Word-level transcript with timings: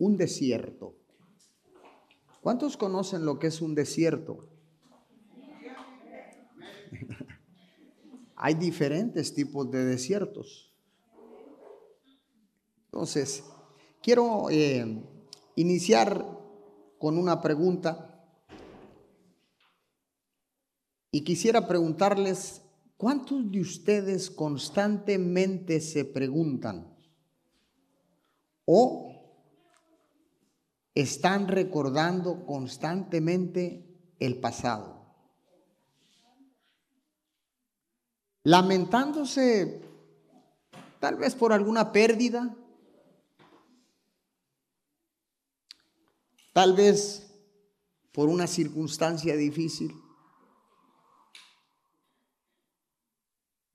un 0.00 0.16
desierto. 0.16 0.96
¿Cuántos 2.40 2.76
conocen 2.76 3.24
lo 3.24 3.38
que 3.38 3.48
es 3.48 3.60
un 3.60 3.74
desierto? 3.74 4.48
Hay 8.34 8.54
diferentes 8.54 9.34
tipos 9.34 9.70
de 9.70 9.84
desiertos. 9.84 10.74
Entonces, 12.86 13.44
quiero 14.02 14.48
eh, 14.50 15.04
iniciar 15.56 16.26
con 16.98 17.18
una 17.18 17.42
pregunta 17.42 18.24
y 21.12 21.20
quisiera 21.22 21.68
preguntarles, 21.68 22.62
¿cuántos 22.96 23.50
de 23.50 23.60
ustedes 23.60 24.30
constantemente 24.30 25.80
se 25.80 26.06
preguntan 26.06 26.96
o 28.64 29.09
están 31.00 31.48
recordando 31.48 32.44
constantemente 32.46 33.86
el 34.18 34.38
pasado? 34.40 35.00
Lamentándose 38.42 39.82
tal 40.98 41.16
vez 41.16 41.34
por 41.34 41.52
alguna 41.52 41.92
pérdida, 41.92 42.54
tal 46.52 46.74
vez 46.74 47.30
por 48.12 48.28
una 48.28 48.46
circunstancia 48.46 49.36
difícil. 49.36 49.94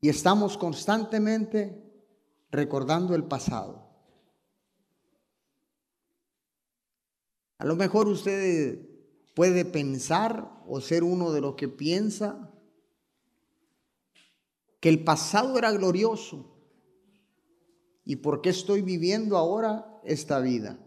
Y 0.02 0.10
estamos 0.10 0.58
constantemente 0.58 1.82
recordando 2.52 3.16
el 3.16 3.24
pasado. 3.24 3.85
A 7.58 7.66
lo 7.66 7.76
mejor 7.76 8.08
usted 8.08 8.80
puede 9.34 9.66
pensar 9.66 10.62
o 10.68 10.82
ser 10.82 11.04
uno 11.04 11.32
de 11.32 11.42
los 11.42 11.56
que 11.56 11.68
piensa 11.68 12.52
que 14.80 14.90
el 14.90 15.04
pasado 15.04 15.58
era 15.58 15.72
glorioso 15.72 16.56
y 18.04 18.18
por 18.18 18.42
qué 18.42 18.50
estoy 18.50 18.82
viviendo 18.82 19.38
ahora 19.38 20.00
esta 20.04 20.40
vida. 20.40 20.80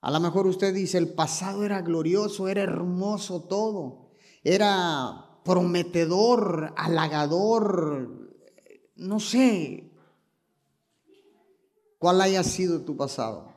A 0.00 0.10
lo 0.10 0.20
mejor 0.20 0.46
usted 0.46 0.72
dice, 0.72 0.96
el 0.98 1.12
pasado 1.12 1.64
era 1.64 1.82
glorioso, 1.82 2.48
era 2.48 2.62
hermoso 2.62 3.42
todo, 3.42 4.12
era 4.44 5.40
prometedor, 5.44 6.72
halagador, 6.76 8.32
no 8.96 9.20
sé 9.20 9.90
cuál 11.98 12.20
haya 12.20 12.42
sido 12.44 12.82
tu 12.82 12.96
pasado. 12.96 13.47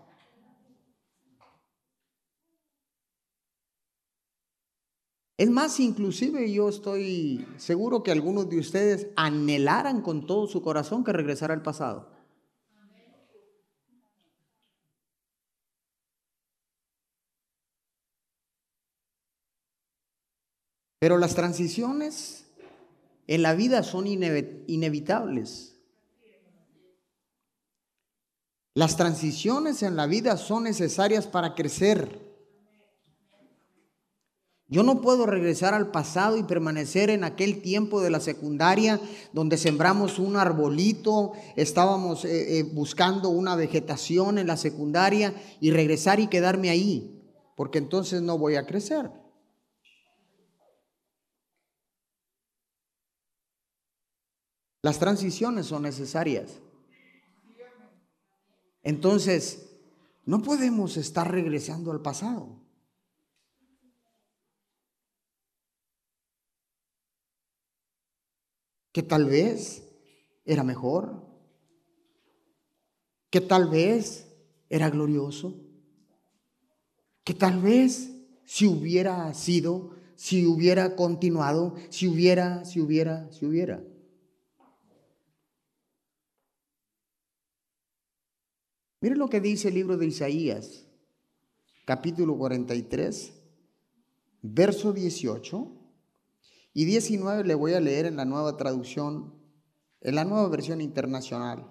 Es 5.42 5.50
más, 5.50 5.80
inclusive 5.80 6.52
yo 6.52 6.70
estoy 6.70 7.48
seguro 7.58 8.04
que 8.04 8.12
algunos 8.12 8.48
de 8.48 8.60
ustedes 8.60 9.08
anhelaran 9.16 10.04
con 10.04 10.28
todo 10.28 10.46
su 10.46 10.62
corazón 10.62 11.04
que 11.04 11.14
regresara 11.14 11.56
al 11.56 11.64
pasado. 11.64 12.12
Pero 21.00 21.18
las 21.18 21.34
transiciones 21.34 22.46
en 23.26 23.42
la 23.42 23.56
vida 23.56 23.82
son 23.82 24.06
inevitables. 24.06 25.76
Las 28.76 28.96
transiciones 28.96 29.82
en 29.82 29.96
la 29.96 30.06
vida 30.06 30.38
son 30.38 30.66
necesarias 30.66 31.26
para 31.26 31.56
crecer. 31.56 32.31
Yo 34.72 34.84
no 34.84 35.02
puedo 35.02 35.26
regresar 35.26 35.74
al 35.74 35.92
pasado 35.92 36.38
y 36.38 36.44
permanecer 36.44 37.10
en 37.10 37.26
aquel 37.26 37.62
tiempo 37.62 38.00
de 38.00 38.10
la 38.10 38.22
secundaria 38.22 39.02
donde 39.34 39.58
sembramos 39.58 40.18
un 40.18 40.38
arbolito, 40.38 41.34
estábamos 41.58 42.24
eh, 42.24 42.60
eh, 42.60 42.64
buscando 42.64 43.28
una 43.28 43.58
vegetación 43.58 44.38
en 44.38 44.48
la 44.48 44.56
secundaria 44.56 45.34
y 45.60 45.72
regresar 45.72 46.22
y 46.22 46.28
quedarme 46.28 46.70
ahí, 46.70 47.22
porque 47.58 47.80
entonces 47.80 48.22
no 48.22 48.38
voy 48.38 48.56
a 48.56 48.66
crecer. 48.66 49.12
Las 54.82 55.00
transiciones 55.00 55.66
son 55.66 55.84
necesarias. 55.84 56.62
Entonces, 58.84 59.70
no 60.26 60.42
podemos 60.42 60.96
estar 60.96 61.30
regresando 61.30 61.92
al 61.92 62.02
pasado. 62.02 62.71
Que 68.92 69.04
tal 69.04 69.26
vez 69.26 69.84
era 70.46 70.64
mejor. 70.64 71.26
Que 73.30 73.42
tal 73.42 73.70
vez 73.70 74.28
era 74.70 74.90
glorioso. 74.90 75.56
Que 77.24 77.34
tal 77.34 77.62
vez 77.62 78.12
si 78.46 78.68
hubiera 78.68 79.34
sido, 79.34 79.96
si 80.16 80.46
hubiera 80.46 80.96
continuado, 80.96 81.76
si 81.90 82.08
hubiera, 82.08 82.66
si 82.66 82.82
hubiera, 82.82 83.32
si 83.32 83.46
hubiera. 83.46 83.82
Mire 89.00 89.16
lo 89.16 89.30
que 89.30 89.40
dice 89.42 89.70
el 89.70 89.76
libro 89.76 89.98
de 89.98 90.06
Isaías, 90.06 90.86
capítulo 91.86 92.38
43, 92.38 93.34
verso 94.44 94.94
18 94.94 95.81
y 96.74 96.86
19 96.86 97.44
le 97.44 97.56
voy 97.56 97.74
a 97.74 97.80
leer 97.80 98.06
en 98.06 98.16
la 98.16 98.26
nueva 98.26 98.56
traducción, 98.58 99.36
en 100.02 100.16
la 100.16 100.24
nueva 100.24 100.48
versión 100.50 100.82
internacional. 100.82 101.70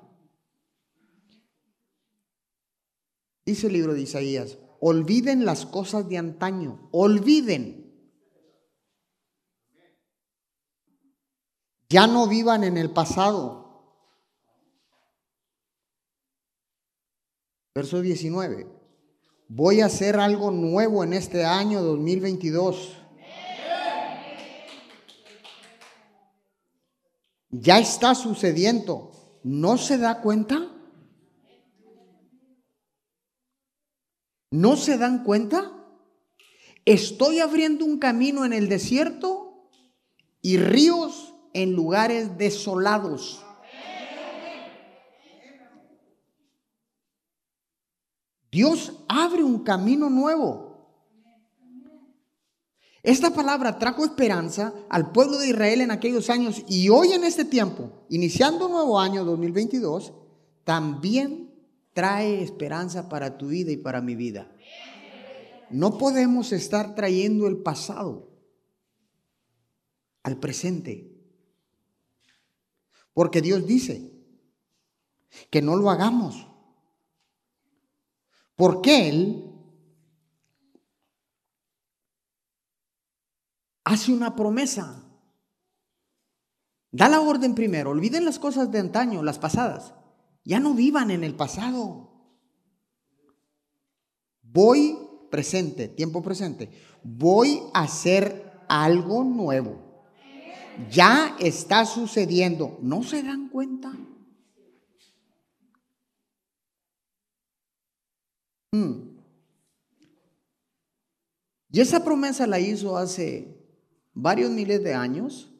Dice 3.47 3.69
el 3.69 3.73
libro 3.73 3.95
de 3.95 4.03
Isaías, 4.03 4.59
olviden 4.81 5.45
las 5.45 5.67
cosas 5.67 6.09
de 6.09 6.19
antaño, 6.19 6.89
olviden. 6.93 7.81
Ya 11.89 12.07
no 12.07 12.29
vivan 12.29 12.63
en 12.63 12.77
el 12.77 12.93
pasado. 12.93 13.61
Verso 17.75 18.01
19. 18.01 18.69
Voy 19.49 19.81
a 19.81 19.87
hacer 19.87 20.21
algo 20.21 20.53
nuevo 20.53 21.03
en 21.03 21.15
este 21.15 21.45
año 21.45 21.83
2022. 21.83 23.00
Ya 27.51 27.79
está 27.79 28.15
sucediendo. 28.15 29.13
¿No 29.43 29.79
se 29.79 29.99
da 29.99 30.21
cuenta? 30.21 30.71
¿No 34.51 34.77
se 34.77 34.99
dan 34.99 35.25
cuenta? 35.25 35.73
Estoy 36.85 37.41
abriendo 37.41 37.85
un 37.85 37.99
camino 37.99 38.45
en 38.45 38.53
el 38.53 38.69
desierto 38.69 39.69
y 40.43 40.57
ríos 40.57 41.35
en 41.53 41.75
lugares 41.75 42.37
desolados. 42.39 43.45
Dios 48.51 48.93
abre 49.09 49.45
un 49.45 49.63
camino 49.63 50.11
nuevo. 50.11 50.70
Esta 53.03 53.33
palabra 53.33 53.79
trajo 53.79 54.05
esperanza 54.05 54.75
al 54.91 55.11
pueblo 55.11 55.39
de 55.39 55.49
Israel 55.49 55.81
en 55.81 55.91
aquellos 55.91 56.29
años 56.29 56.63
y 56.69 56.91
hoy 56.91 57.13
en 57.13 57.25
este 57.25 57.47
tiempo, 57.47 58.05
iniciando 58.11 58.67
un 58.67 58.73
nuevo 58.73 59.01
año 59.01 59.25
2022, 59.25 60.13
también 60.65 61.51
trae 61.95 62.43
esperanza 62.43 63.09
para 63.09 63.39
tu 63.39 63.49
vida 63.49 63.73
y 63.73 63.79
para 63.79 64.03
mi 64.03 64.15
vida. 64.15 64.55
No 65.71 65.97
podemos 65.97 66.53
estar 66.53 66.95
trayendo 66.95 67.47
el 67.47 67.59
pasado 67.59 68.29
al 70.23 70.39
presente. 70.39 71.11
Porque 73.15 73.41
Dios 73.41 73.67
dice 73.67 74.13
que 75.49 75.63
no 75.63 75.77
lo 75.77 75.91
hagamos. 75.91 76.47
Porque 78.57 79.09
Él 79.09 79.50
hace 83.91 84.13
una 84.13 84.37
promesa. 84.37 85.05
Da 86.93 87.09
la 87.09 87.21
orden 87.21 87.55
primero, 87.55 87.91
olviden 87.91 88.25
las 88.25 88.39
cosas 88.39 88.71
de 88.71 88.79
antaño, 88.79 89.23
las 89.23 89.39
pasadas. 89.39 89.95
Ya 90.45 90.61
no 90.61 90.75
vivan 90.75 91.11
en 91.11 91.25
el 91.25 91.35
pasado. 91.35 92.09
Voy 94.43 94.97
presente, 95.31 95.89
tiempo 95.89 96.23
presente. 96.23 96.71
Voy 97.03 97.63
a 97.75 97.83
hacer 97.83 98.61
algo 98.69 99.25
nuevo. 99.25 100.05
Ya 100.91 101.37
está 101.41 101.85
sucediendo. 101.85 102.79
¿No 102.83 103.03
se 103.03 103.23
dan 103.23 103.49
cuenta? 103.49 103.93
Mm. 108.73 109.19
Y 111.73 111.81
esa 111.81 112.05
promesa 112.05 112.47
la 112.47 112.59
hizo 112.59 112.97
hace 112.97 113.60
varios 114.23 114.51
miles 114.51 114.83
de 114.83 114.95
años 114.95 115.53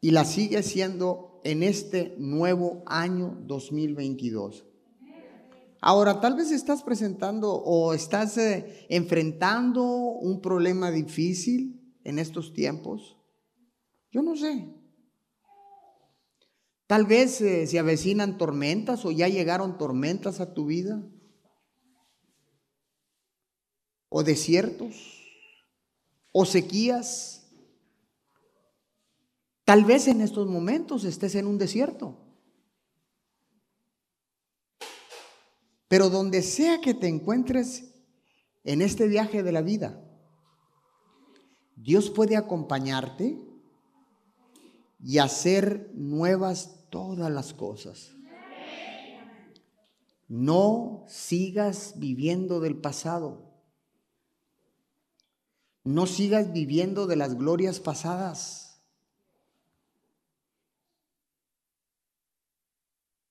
y 0.00 0.10
la 0.10 0.24
sigue 0.24 0.62
siendo 0.62 1.40
en 1.44 1.62
este 1.62 2.14
nuevo 2.18 2.82
año 2.86 3.38
2022. 3.46 4.64
Ahora, 5.80 6.20
tal 6.20 6.34
vez 6.34 6.50
estás 6.50 6.82
presentando 6.82 7.52
o 7.52 7.92
estás 7.92 8.38
eh, 8.38 8.86
enfrentando 8.88 9.84
un 9.84 10.40
problema 10.40 10.90
difícil 10.90 11.94
en 12.02 12.18
estos 12.18 12.52
tiempos. 12.52 13.16
Yo 14.10 14.22
no 14.22 14.36
sé. 14.36 14.74
Tal 16.86 17.04
vez 17.04 17.40
eh, 17.40 17.66
se 17.66 17.78
avecinan 17.78 18.38
tormentas 18.38 19.04
o 19.04 19.10
ya 19.10 19.28
llegaron 19.28 19.76
tormentas 19.76 20.40
a 20.40 20.54
tu 20.54 20.66
vida. 20.66 21.02
O 24.08 24.22
desiertos. 24.22 25.25
O 26.38 26.44
sequías. 26.44 27.46
Tal 29.64 29.86
vez 29.86 30.06
en 30.06 30.20
estos 30.20 30.46
momentos 30.46 31.04
estés 31.04 31.34
en 31.34 31.46
un 31.46 31.56
desierto. 31.56 32.18
Pero 35.88 36.10
donde 36.10 36.42
sea 36.42 36.82
que 36.82 36.92
te 36.92 37.08
encuentres 37.08 37.94
en 38.64 38.82
este 38.82 39.08
viaje 39.08 39.42
de 39.42 39.50
la 39.50 39.62
vida, 39.62 39.98
Dios 41.74 42.10
puede 42.10 42.36
acompañarte 42.36 43.40
y 45.02 45.16
hacer 45.16 45.90
nuevas 45.94 46.86
todas 46.90 47.30
las 47.30 47.54
cosas. 47.54 48.12
No 50.28 51.06
sigas 51.08 51.94
viviendo 51.96 52.60
del 52.60 52.76
pasado. 52.76 53.45
No 55.86 56.06
sigas 56.06 56.52
viviendo 56.52 57.06
de 57.06 57.14
las 57.14 57.38
glorias 57.38 57.78
pasadas. 57.78 58.82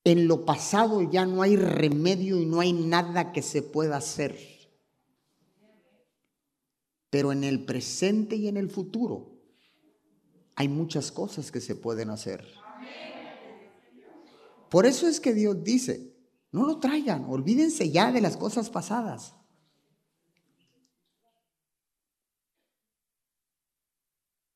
En 0.06 0.30
lo 0.30 0.46
pasado 0.46 1.02
ya 1.12 1.26
no 1.26 1.42
hay 1.42 1.58
remedio 1.58 2.40
y 2.40 2.46
no 2.46 2.62
hay 2.62 2.72
nada 2.72 3.34
que 3.34 3.42
se 3.42 3.62
pueda 3.62 3.98
hacer. 3.98 4.40
Pero 7.10 7.34
en 7.34 7.44
el 7.44 7.66
presente 7.66 8.38
y 8.38 8.48
en 8.48 8.56
el 8.56 8.70
futuro 8.70 9.42
hay 10.56 10.70
muchas 10.70 11.12
cosas 11.12 11.52
que 11.52 11.60
se 11.60 11.76
pueden 11.76 12.10
hacer. 12.10 12.48
Por 14.70 14.86
eso 14.86 15.10
es 15.10 15.20
que 15.20 15.34
Dios 15.34 15.62
dice, 15.62 16.16
no 16.54 16.66
lo 16.66 16.80
traigan, 16.80 17.26
olvídense 17.26 17.92
ya 17.92 18.14
de 18.14 18.22
las 18.22 18.38
cosas 18.38 18.70
pasadas. 18.70 19.36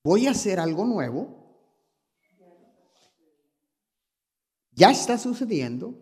Voy 0.04 0.28
a 0.28 0.32
hacer 0.32 0.60
algo 0.60 0.86
nuevo. 0.86 1.40
Ya 4.72 4.92
está 4.92 5.18
sucediendo. 5.18 5.94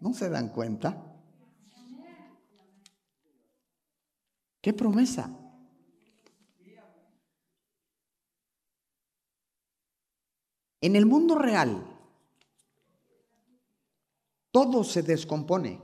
¿No 0.00 0.12
se 0.12 0.28
dan 0.28 0.48
cuenta? 0.48 1.14
¿Qué 4.60 4.72
promesa? 4.72 5.30
En 10.80 10.96
el 10.96 11.06
mundo 11.06 11.36
real, 11.36 11.82
todo 14.50 14.84
se 14.84 15.02
descompone. 15.02 15.80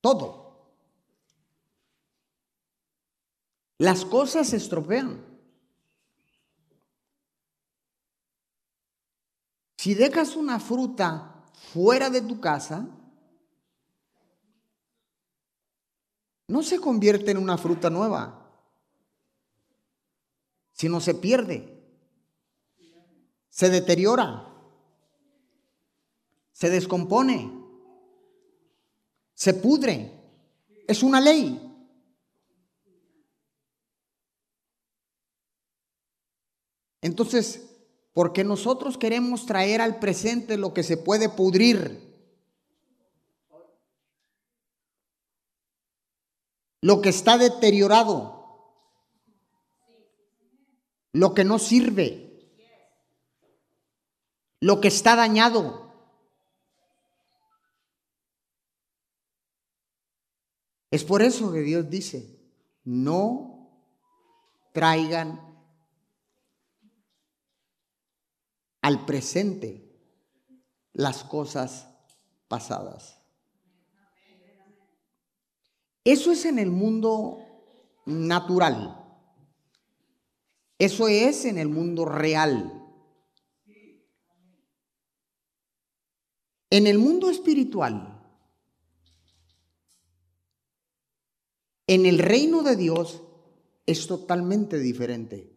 Todo. 0.00 0.45
Las 3.78 4.04
cosas 4.04 4.48
se 4.48 4.56
estropean. 4.56 5.24
Si 9.76 9.94
dejas 9.94 10.36
una 10.36 10.58
fruta 10.58 11.44
fuera 11.72 12.10
de 12.10 12.22
tu 12.22 12.40
casa, 12.40 12.88
no 16.48 16.62
se 16.62 16.80
convierte 16.80 17.30
en 17.30 17.38
una 17.38 17.58
fruta 17.58 17.90
nueva, 17.90 18.50
sino 20.72 21.00
se 21.00 21.14
pierde 21.14 21.76
se 23.56 23.70
deteriora, 23.70 24.52
se 26.52 26.68
descompone, 26.68 27.50
se 29.32 29.54
pudre. 29.54 30.12
Es 30.86 31.02
una 31.02 31.22
ley. 31.22 31.75
Entonces, 37.06 37.70
porque 38.12 38.42
nosotros 38.42 38.98
queremos 38.98 39.46
traer 39.46 39.80
al 39.80 40.00
presente 40.00 40.56
lo 40.56 40.74
que 40.74 40.82
se 40.82 40.96
puede 40.96 41.28
pudrir, 41.28 42.02
lo 46.80 47.00
que 47.00 47.10
está 47.10 47.38
deteriorado, 47.38 48.34
lo 51.12 51.32
que 51.32 51.44
no 51.44 51.60
sirve. 51.60 52.24
Lo 54.58 54.80
que 54.80 54.88
está 54.88 55.14
dañado. 55.14 55.92
Es 60.90 61.04
por 61.04 61.22
eso 61.22 61.52
que 61.52 61.60
Dios 61.60 61.88
dice, 61.88 62.36
no 62.82 63.70
traigan 64.72 65.45
al 68.86 69.04
presente 69.04 69.84
las 70.92 71.24
cosas 71.24 71.88
pasadas. 72.46 73.20
Eso 76.04 76.30
es 76.30 76.44
en 76.44 76.60
el 76.60 76.70
mundo 76.70 77.40
natural. 78.04 79.04
Eso 80.78 81.08
es 81.08 81.46
en 81.46 81.58
el 81.58 81.68
mundo 81.68 82.04
real. 82.04 82.80
En 86.70 86.86
el 86.86 86.98
mundo 86.98 87.28
espiritual, 87.28 88.24
en 91.88 92.06
el 92.06 92.20
reino 92.20 92.62
de 92.62 92.76
Dios, 92.76 93.20
es 93.84 94.06
totalmente 94.06 94.78
diferente. 94.78 95.55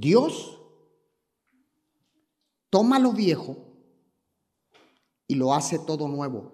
Dios 0.00 0.60
toma 2.70 3.00
lo 3.00 3.12
viejo 3.12 3.56
y 5.26 5.34
lo 5.34 5.54
hace 5.54 5.78
todo 5.78 6.06
nuevo. 6.06 6.52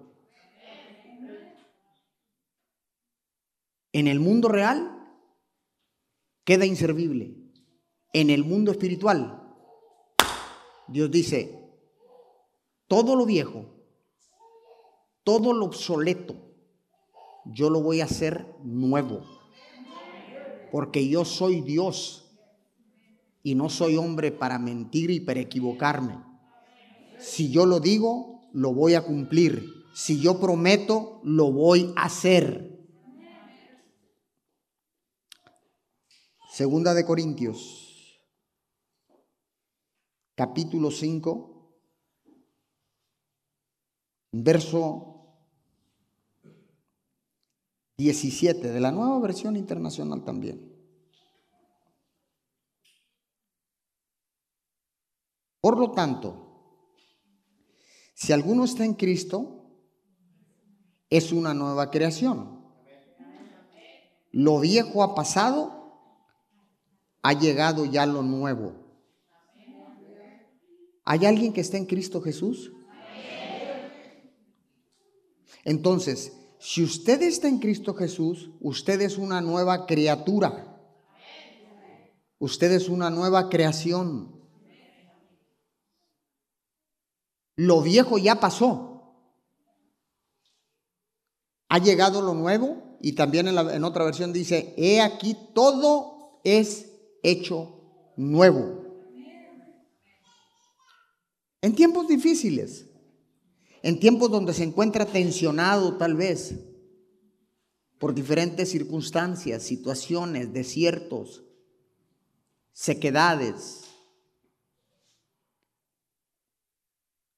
En 3.92 4.08
el 4.08 4.18
mundo 4.18 4.48
real 4.48 4.90
queda 6.44 6.64
inservible. 6.64 7.36
En 8.14 8.30
el 8.30 8.44
mundo 8.44 8.70
espiritual, 8.70 9.54
Dios 10.88 11.10
dice, 11.10 11.68
todo 12.86 13.16
lo 13.16 13.26
viejo, 13.26 13.66
todo 15.22 15.52
lo 15.52 15.66
obsoleto, 15.66 16.34
yo 17.44 17.68
lo 17.68 17.82
voy 17.82 18.00
a 18.00 18.04
hacer 18.04 18.56
nuevo. 18.62 19.22
Porque 20.70 21.08
yo 21.08 21.24
soy 21.24 21.60
Dios 21.60 22.23
y 23.44 23.54
no 23.54 23.68
soy 23.68 23.96
hombre 23.96 24.32
para 24.32 24.58
mentir 24.58 25.10
y 25.10 25.20
para 25.20 25.38
equivocarme. 25.38 26.18
Si 27.18 27.50
yo 27.50 27.66
lo 27.66 27.78
digo, 27.78 28.48
lo 28.54 28.72
voy 28.72 28.94
a 28.94 29.04
cumplir. 29.04 29.70
Si 29.94 30.18
yo 30.18 30.40
prometo, 30.40 31.20
lo 31.22 31.52
voy 31.52 31.92
a 31.94 32.06
hacer. 32.06 32.72
Segunda 36.50 36.94
de 36.94 37.04
Corintios, 37.04 38.18
capítulo 40.34 40.90
5, 40.90 41.76
verso 44.32 45.36
17, 47.98 48.72
de 48.72 48.80
la 48.80 48.90
nueva 48.90 49.18
versión 49.18 49.56
internacional 49.56 50.24
también. 50.24 50.73
Por 55.64 55.78
lo 55.78 55.92
tanto, 55.92 56.60
si 58.12 58.34
alguno 58.34 58.64
está 58.64 58.84
en 58.84 58.92
Cristo, 58.92 59.64
es 61.08 61.32
una 61.32 61.54
nueva 61.54 61.90
creación. 61.90 62.62
Lo 64.30 64.60
viejo 64.60 65.02
ha 65.02 65.14
pasado 65.14 65.72
ha 67.22 67.32
llegado 67.32 67.86
ya 67.86 68.04
lo 68.04 68.20
nuevo. 68.22 68.74
¿Hay 71.06 71.24
alguien 71.24 71.54
que 71.54 71.62
está 71.62 71.78
en 71.78 71.86
Cristo 71.86 72.20
Jesús? 72.20 72.70
Entonces, 75.64 76.36
si 76.58 76.84
usted 76.84 77.22
está 77.22 77.48
en 77.48 77.58
Cristo 77.58 77.94
Jesús, 77.94 78.50
usted 78.60 79.00
es 79.00 79.16
una 79.16 79.40
nueva 79.40 79.86
criatura. 79.86 80.78
Usted 82.38 82.70
es 82.72 82.90
una 82.90 83.08
nueva 83.08 83.48
creación. 83.48 84.33
Lo 87.56 87.82
viejo 87.82 88.18
ya 88.18 88.40
pasó. 88.40 88.90
Ha 91.68 91.78
llegado 91.78 92.22
lo 92.22 92.34
nuevo 92.34 92.98
y 93.00 93.12
también 93.12 93.48
en, 93.48 93.58
en 93.58 93.84
otra 93.84 94.04
versión 94.04 94.32
dice, 94.32 94.74
he 94.76 95.00
aquí 95.00 95.36
todo 95.54 96.40
es 96.44 96.90
hecho 97.22 97.80
nuevo. 98.16 98.84
En 101.62 101.74
tiempos 101.74 102.06
difíciles, 102.08 102.86
en 103.82 103.98
tiempos 104.00 104.30
donde 104.30 104.54
se 104.54 104.64
encuentra 104.64 105.06
tensionado 105.06 105.96
tal 105.96 106.14
vez 106.14 106.54
por 107.98 108.14
diferentes 108.14 108.70
circunstancias, 108.70 109.62
situaciones, 109.62 110.52
desiertos, 110.52 111.44
sequedades. 112.72 113.83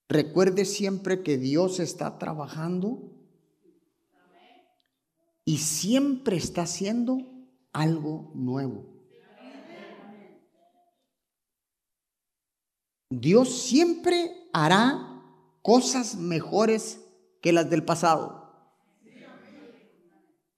Recuerde 0.09 0.65
siempre 0.65 1.23
que 1.23 1.37
Dios 1.37 1.81
está 1.81 2.19
trabajando 2.19 3.13
y 5.45 5.59
siempre 5.59 6.37
está 6.37 6.63
haciendo 6.63 7.19
algo 7.73 8.31
nuevo. 8.35 8.97
Dios 13.11 13.63
siempre 13.63 14.33
hará 14.53 15.23
cosas 15.63 16.17
mejores 16.17 17.01
que 17.41 17.53
las 17.53 17.71
del 17.71 17.85
pasado. 17.85 18.45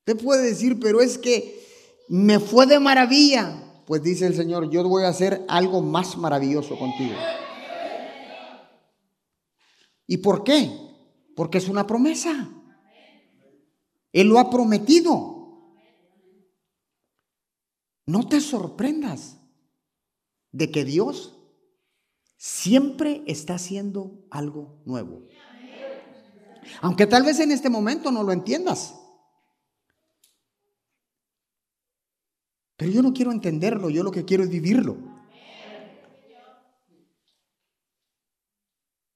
Usted 0.01 0.25
puede 0.25 0.43
decir, 0.43 0.79
pero 0.81 1.01
es 1.01 1.19
que 1.19 1.63
me 2.09 2.41
fue 2.41 2.67
de 2.67 2.81
maravilla. 2.81 3.63
Pues 3.87 4.03
dice 4.03 4.27
el 4.27 4.35
Señor, 4.35 4.71
yo 4.71 4.87
voy 4.89 5.05
a 5.05 5.09
hacer 5.09 5.45
algo 5.49 5.83
más 5.83 6.17
maravilloso 6.17 6.79
contigo. 6.79 7.15
¿Y 10.09 10.17
por 10.17 10.43
qué? 10.43 10.77
Porque 11.37 11.59
es 11.59 11.69
una 11.69 11.87
promesa. 11.87 12.51
Él 14.13 14.27
lo 14.27 14.41
ha 14.41 14.51
prometido. 14.51 15.77
No 18.07 18.27
te 18.27 18.41
sorprendas 18.41 19.39
de 20.51 20.71
que 20.73 20.85
Dios 20.85 21.39
siempre 22.39 23.23
está 23.27 23.57
haciendo 23.57 24.27
algo 24.31 24.83
nuevo. 24.87 25.27
Aunque 26.81 27.07
tal 27.07 27.23
vez 27.23 27.39
en 27.41 27.53
este 27.53 27.69
momento 27.69 28.11
no 28.11 28.23
lo 28.23 28.33
entiendas. 28.33 28.95
Pero 32.77 32.93
yo 32.93 33.03
no 33.03 33.13
quiero 33.13 33.31
entenderlo, 33.31 33.91
yo 33.91 34.03
lo 34.03 34.11
que 34.11 34.25
quiero 34.25 34.43
es 34.43 34.49
vivirlo. 34.49 35.18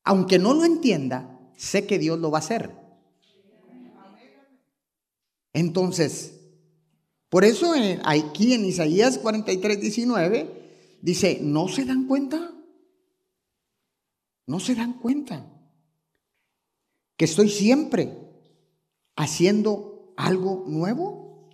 Aunque 0.04 0.38
no 0.38 0.54
lo 0.54 0.64
entienda, 0.64 1.38
sé 1.56 1.86
que 1.86 1.98
Dios 1.98 2.18
lo 2.18 2.30
va 2.30 2.38
a 2.38 2.40
hacer. 2.40 2.74
Entonces, 5.52 6.40
por 7.28 7.44
eso 7.44 7.72
aquí 8.04 8.54
en 8.54 8.64
Isaías 8.64 9.18
43, 9.18 9.80
19, 9.80 10.98
dice, 11.02 11.38
¿no 11.40 11.68
se 11.68 11.84
dan 11.84 12.06
cuenta? 12.06 12.52
No 14.46 14.60
se 14.60 14.74
dan 14.74 14.94
cuenta 14.94 15.46
que 17.16 17.24
estoy 17.24 17.48
siempre 17.48 18.18
haciendo 19.16 20.12
algo 20.16 20.64
nuevo. 20.66 21.48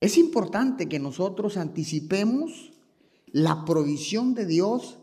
Es 0.00 0.18
importante 0.18 0.88
que 0.88 0.98
nosotros 0.98 1.56
anticipemos 1.56 2.72
la 3.26 3.64
provisión 3.64 4.34
de 4.34 4.46
Dios 4.46 4.98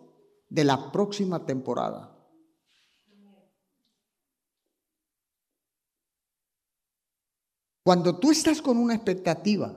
de 0.49 0.63
la 0.63 0.91
próxima 0.91 1.45
temporada. 1.45 2.15
Cuando 7.83 8.19
tú 8.19 8.31
estás 8.31 8.61
con 8.61 8.77
una 8.77 8.93
expectativa 8.93 9.75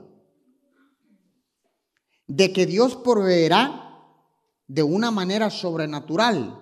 de 2.27 2.53
que 2.53 2.65
Dios 2.65 2.95
proveerá 2.95 3.83
de 4.67 4.83
una 4.83 5.11
manera 5.11 5.49
sobrenatural 5.49 6.59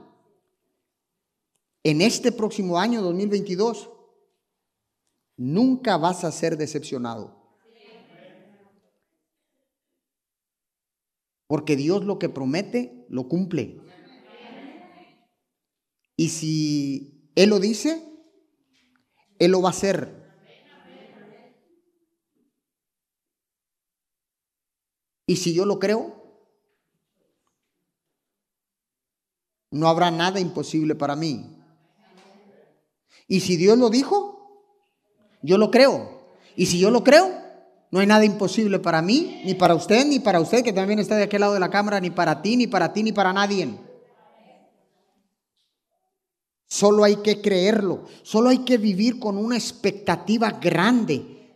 en 1.84 2.01
este 2.01 2.32
próximo 2.32 2.80
año 2.80 3.01
2022, 3.01 3.89
nunca 5.38 5.98
vas 5.98 6.24
a 6.24 6.32
ser 6.32 6.58
decepcionado. 6.58 7.41
Porque 11.48 11.75
Dios 11.75 12.06
lo 12.06 12.18
que 12.18 12.30
promete, 12.30 13.06
lo 13.10 13.27
cumple. 13.27 13.82
Y 16.21 16.29
si 16.29 17.31
Él 17.33 17.49
lo 17.49 17.59
dice, 17.59 17.99
Él 19.39 19.49
lo 19.49 19.61
va 19.63 19.69
a 19.69 19.71
hacer. 19.71 20.07
Y 25.25 25.35
si 25.37 25.55
yo 25.55 25.65
lo 25.65 25.79
creo, 25.79 26.15
no 29.71 29.87
habrá 29.87 30.11
nada 30.11 30.39
imposible 30.39 30.93
para 30.93 31.15
mí. 31.15 31.57
Y 33.27 33.39
si 33.39 33.57
Dios 33.57 33.79
lo 33.79 33.89
dijo, 33.89 34.77
yo 35.41 35.57
lo 35.57 35.71
creo. 35.71 36.21
Y 36.55 36.67
si 36.67 36.77
yo 36.77 36.91
lo 36.91 37.03
creo, 37.03 37.31
no 37.89 37.99
hay 37.99 38.05
nada 38.05 38.25
imposible 38.25 38.77
para 38.77 39.01
mí, 39.01 39.41
ni 39.43 39.55
para 39.55 39.73
usted, 39.73 40.05
ni 40.05 40.19
para 40.19 40.39
usted 40.39 40.63
que 40.63 40.71
también 40.71 40.99
está 40.99 41.15
de 41.15 41.23
aquel 41.23 41.41
lado 41.41 41.55
de 41.55 41.59
la 41.59 41.71
cámara, 41.71 41.99
ni 41.99 42.11
para 42.11 42.43
ti, 42.43 42.57
ni 42.57 42.67
para 42.67 42.93
ti, 42.93 43.01
ni 43.01 43.11
para 43.11 43.33
nadie. 43.33 43.90
Solo 46.71 47.03
hay 47.03 47.17
que 47.17 47.41
creerlo, 47.41 48.05
solo 48.23 48.47
hay 48.47 48.59
que 48.59 48.77
vivir 48.77 49.19
con 49.19 49.37
una 49.37 49.57
expectativa 49.57 50.51
grande 50.51 51.51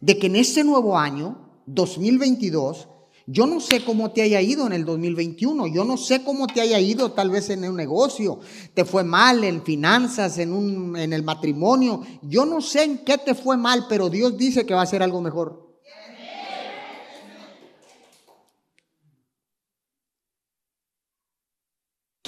de 0.00 0.18
que 0.18 0.28
en 0.28 0.36
este 0.36 0.64
nuevo 0.64 0.96
año, 0.96 1.60
2022, 1.66 2.88
yo 3.26 3.46
no 3.46 3.60
sé 3.60 3.84
cómo 3.84 4.10
te 4.10 4.22
haya 4.22 4.40
ido 4.40 4.66
en 4.66 4.72
el 4.72 4.86
2021, 4.86 5.66
yo 5.66 5.84
no 5.84 5.98
sé 5.98 6.24
cómo 6.24 6.46
te 6.46 6.62
haya 6.62 6.80
ido 6.80 7.12
tal 7.12 7.28
vez 7.28 7.50
en 7.50 7.62
un 7.68 7.76
negocio, 7.76 8.40
te 8.72 8.86
fue 8.86 9.04
mal 9.04 9.44
en 9.44 9.62
finanzas, 9.62 10.38
en, 10.38 10.54
un, 10.54 10.96
en 10.96 11.12
el 11.12 11.22
matrimonio, 11.22 12.00
yo 12.22 12.46
no 12.46 12.62
sé 12.62 12.84
en 12.84 13.04
qué 13.04 13.18
te 13.18 13.34
fue 13.34 13.58
mal, 13.58 13.84
pero 13.86 14.08
Dios 14.08 14.34
dice 14.38 14.64
que 14.64 14.72
va 14.72 14.80
a 14.80 14.86
ser 14.86 15.02
algo 15.02 15.20
mejor. 15.20 15.69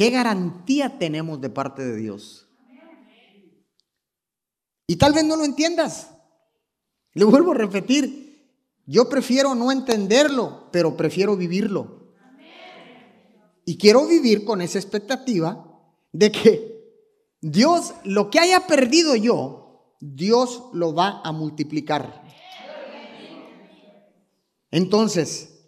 ¿Qué 0.02 0.10
garantía 0.10 0.98
tenemos 0.98 1.40
de 1.40 1.48
parte 1.48 1.80
de 1.80 1.96
Dios? 1.96 2.48
Y 4.88 4.96
tal 4.96 5.12
vez 5.12 5.24
no 5.24 5.36
lo 5.36 5.44
entiendas. 5.44 6.10
Le 7.14 7.24
vuelvo 7.24 7.52
a 7.52 7.54
repetir, 7.54 8.52
yo 8.84 9.08
prefiero 9.08 9.54
no 9.54 9.70
entenderlo, 9.70 10.70
pero 10.72 10.96
prefiero 10.96 11.36
vivirlo. 11.36 12.14
Y 13.64 13.78
quiero 13.78 14.04
vivir 14.08 14.44
con 14.44 14.60
esa 14.60 14.80
expectativa 14.80 15.72
de 16.10 16.32
que 16.32 16.82
Dios, 17.40 17.94
lo 18.02 18.28
que 18.28 18.40
haya 18.40 18.66
perdido 18.66 19.14
yo, 19.14 19.94
Dios 20.00 20.64
lo 20.72 20.94
va 20.94 21.20
a 21.22 21.30
multiplicar. 21.30 22.24
Entonces, 24.72 25.64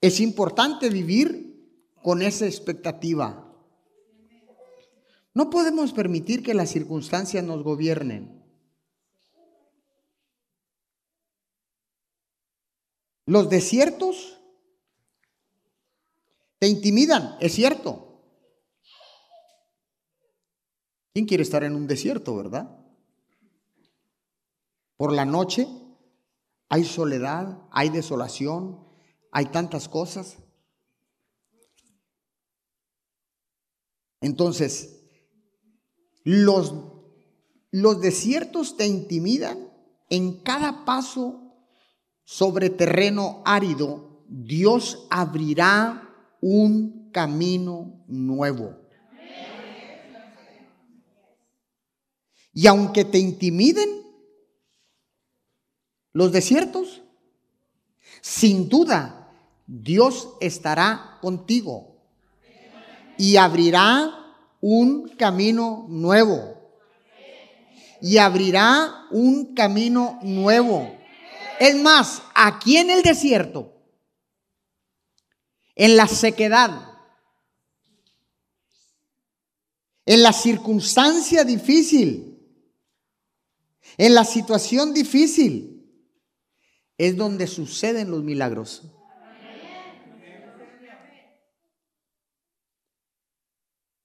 es 0.00 0.18
importante 0.18 0.90
vivir 0.90 1.47
con 2.02 2.22
esa 2.22 2.46
expectativa. 2.46 3.44
No 5.34 5.50
podemos 5.50 5.92
permitir 5.92 6.42
que 6.42 6.54
las 6.54 6.70
circunstancias 6.70 7.44
nos 7.44 7.62
gobiernen. 7.62 8.44
Los 13.26 13.50
desiertos 13.50 14.40
te 16.58 16.66
intimidan, 16.66 17.36
es 17.40 17.52
cierto. 17.54 18.22
¿Quién 21.12 21.26
quiere 21.26 21.42
estar 21.42 21.62
en 21.62 21.74
un 21.74 21.86
desierto, 21.86 22.34
verdad? 22.34 22.78
Por 24.96 25.12
la 25.12 25.24
noche 25.24 25.68
hay 26.68 26.84
soledad, 26.84 27.62
hay 27.70 27.90
desolación, 27.90 28.84
hay 29.30 29.46
tantas 29.46 29.88
cosas. 29.88 30.38
Entonces, 34.20 35.00
los, 36.24 36.74
los 37.70 38.00
desiertos 38.00 38.76
te 38.76 38.86
intimidan 38.86 39.68
en 40.10 40.40
cada 40.40 40.84
paso 40.84 41.54
sobre 42.24 42.70
terreno 42.70 43.42
árido, 43.44 44.24
Dios 44.28 45.06
abrirá 45.10 46.14
un 46.40 47.10
camino 47.10 48.04
nuevo. 48.06 48.76
Y 52.52 52.66
aunque 52.66 53.04
te 53.04 53.18
intimiden 53.18 53.88
los 56.12 56.32
desiertos, 56.32 57.02
sin 58.20 58.68
duda 58.68 59.32
Dios 59.66 60.30
estará 60.40 61.18
contigo 61.20 61.87
y 63.18 63.36
abrirá 63.36 64.14
un 64.60 65.08
camino 65.08 65.86
nuevo. 65.88 66.54
Y 68.00 68.18
abrirá 68.18 69.06
un 69.10 69.54
camino 69.54 70.18
nuevo. 70.22 70.96
Es 71.58 71.76
más, 71.76 72.22
aquí 72.34 72.76
en 72.76 72.90
el 72.90 73.02
desierto, 73.02 73.74
en 75.74 75.96
la 75.96 76.06
sequedad, 76.06 76.70
en 80.06 80.22
la 80.22 80.32
circunstancia 80.32 81.44
difícil, 81.44 82.38
en 83.96 84.14
la 84.14 84.24
situación 84.24 84.94
difícil, 84.94 85.74
es 86.96 87.16
donde 87.16 87.48
suceden 87.48 88.10
los 88.10 88.22
milagros. 88.22 88.82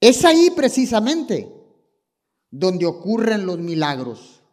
Es 0.05 0.25
ahí 0.25 0.49
precisamente 0.49 1.49
donde 2.51 2.85
ocurren 2.85 3.45
los 3.45 3.59
milagros. 3.59 4.43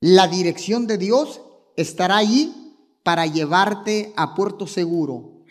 La 0.00 0.28
dirección 0.28 0.86
de 0.86 0.98
Dios 0.98 1.40
estará 1.76 2.18
ahí 2.18 2.76
para 3.02 3.24
llevarte 3.24 4.12
a 4.18 4.34
puerto 4.34 4.66
seguro. 4.66 5.46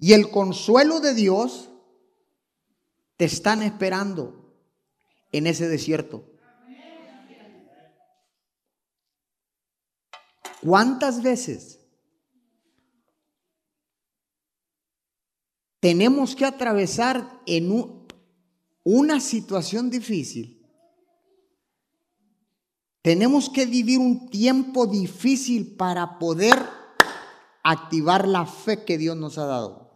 Y 0.00 0.12
el 0.12 0.28
consuelo 0.32 0.98
de 0.98 1.14
Dios 1.14 1.70
te 3.16 3.26
están 3.26 3.62
esperando 3.62 4.52
en 5.30 5.46
ese 5.46 5.68
desierto. 5.68 6.24
¿Cuántas 10.60 11.22
veces 11.22 11.79
tenemos 15.80 16.36
que 16.36 16.44
atravesar 16.44 17.40
en 17.46 18.06
una 18.84 19.20
situación 19.20 19.90
difícil. 19.90 20.58
Tenemos 23.02 23.48
que 23.48 23.64
vivir 23.64 23.98
un 23.98 24.28
tiempo 24.28 24.86
difícil 24.86 25.74
para 25.76 26.18
poder 26.18 26.54
activar 27.62 28.28
la 28.28 28.44
fe 28.44 28.84
que 28.84 28.98
Dios 28.98 29.16
nos 29.16 29.38
ha 29.38 29.46
dado. 29.46 29.90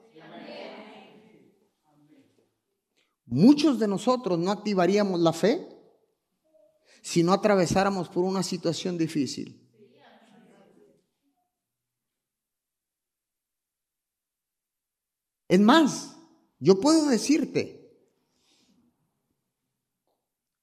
Muchos 3.27 3.79
de 3.79 3.89
nosotros 3.89 4.39
no 4.39 4.51
activaríamos 4.51 5.21
la 5.21 5.33
fe 5.33 5.69
si 7.03 7.23
no 7.23 7.35
atravesáramos 7.35 8.09
por 8.09 8.25
una 8.25 8.43
situación 8.43 8.97
difícil. 8.97 9.64
Es 15.55 15.61
más, 15.61 16.17
yo 16.59 16.81
puedo 16.81 17.07
decirte, 17.07 17.97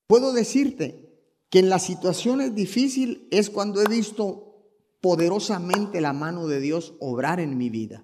puedo 0.06 0.34
decirte 0.34 1.18
que 1.50 1.60
en 1.60 1.70
las 1.70 1.86
situaciones 1.86 2.54
difíciles 2.56 3.20
es 3.32 3.50
cuando 3.50 3.82
he 3.82 3.88
visto 3.88 4.68
poderosamente 5.00 6.02
la 6.02 6.12
mano 6.12 6.46
de 6.46 6.60
Dios 6.60 6.94
obrar 7.00 7.40
en 7.40 7.58
mi 7.58 7.70
vida. 7.70 8.04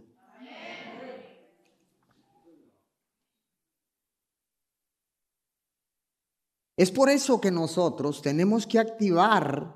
Es 6.77 6.89
por 6.91 7.09
eso 7.09 7.41
que 7.41 7.51
nosotros 7.51 8.21
tenemos 8.21 8.65
que 8.65 8.79
activar 8.79 9.75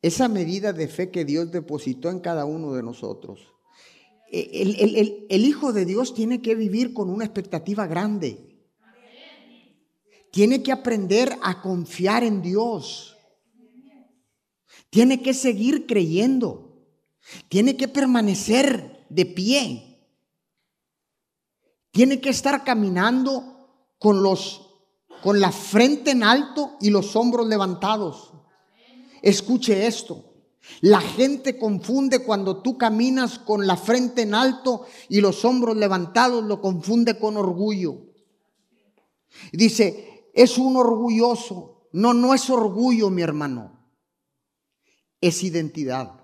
esa 0.00 0.28
medida 0.28 0.72
de 0.72 0.88
fe 0.88 1.10
que 1.10 1.26
Dios 1.26 1.52
depositó 1.52 2.08
en 2.08 2.20
cada 2.20 2.46
uno 2.46 2.72
de 2.72 2.82
nosotros 2.82 3.53
el, 4.30 5.44
Hijo 5.44 5.72
de 5.72 5.84
Dios 5.84 6.14
tiene 6.14 6.42
que 6.42 6.54
vivir 6.54 6.92
con 6.92 7.10
una 7.10 7.24
expectativa 7.24 7.86
grande. 7.86 8.54
Tiene 10.30 10.62
que 10.62 10.72
aprender 10.72 11.36
a 11.42 11.62
confiar 11.62 12.24
en 12.24 12.42
Dios. 12.42 13.16
Tiene 14.90 15.22
que 15.22 15.34
seguir 15.34 15.86
creyendo. 15.86 16.86
Tiene 17.48 17.76
que 17.76 17.88
permanecer 17.88 19.06
de 19.08 19.26
pie. 19.26 20.00
Tiene 21.92 22.20
que 22.20 22.30
estar 22.30 22.64
caminando 22.64 23.94
con 23.98 24.22
los 24.22 24.60
con 25.22 25.40
la 25.40 25.52
frente 25.52 26.10
en 26.10 26.22
alto 26.22 26.76
y 26.82 26.90
los 26.90 27.16
hombros 27.16 27.46
levantados. 27.46 28.34
Escuche 29.22 29.86
esto. 29.86 30.33
La 30.80 31.00
gente 31.00 31.58
confunde 31.58 32.24
cuando 32.24 32.62
tú 32.62 32.76
caminas 32.76 33.38
con 33.38 33.66
la 33.66 33.76
frente 33.76 34.22
en 34.22 34.34
alto 34.34 34.86
y 35.08 35.20
los 35.20 35.44
hombros 35.44 35.76
levantados, 35.76 36.44
lo 36.44 36.60
confunde 36.60 37.18
con 37.18 37.36
orgullo. 37.36 38.02
Dice, 39.52 40.30
es 40.34 40.58
un 40.58 40.76
orgulloso. 40.76 41.88
No, 41.92 42.12
no 42.12 42.34
es 42.34 42.50
orgullo, 42.50 43.10
mi 43.10 43.22
hermano. 43.22 43.78
Es 45.20 45.42
identidad. 45.42 46.20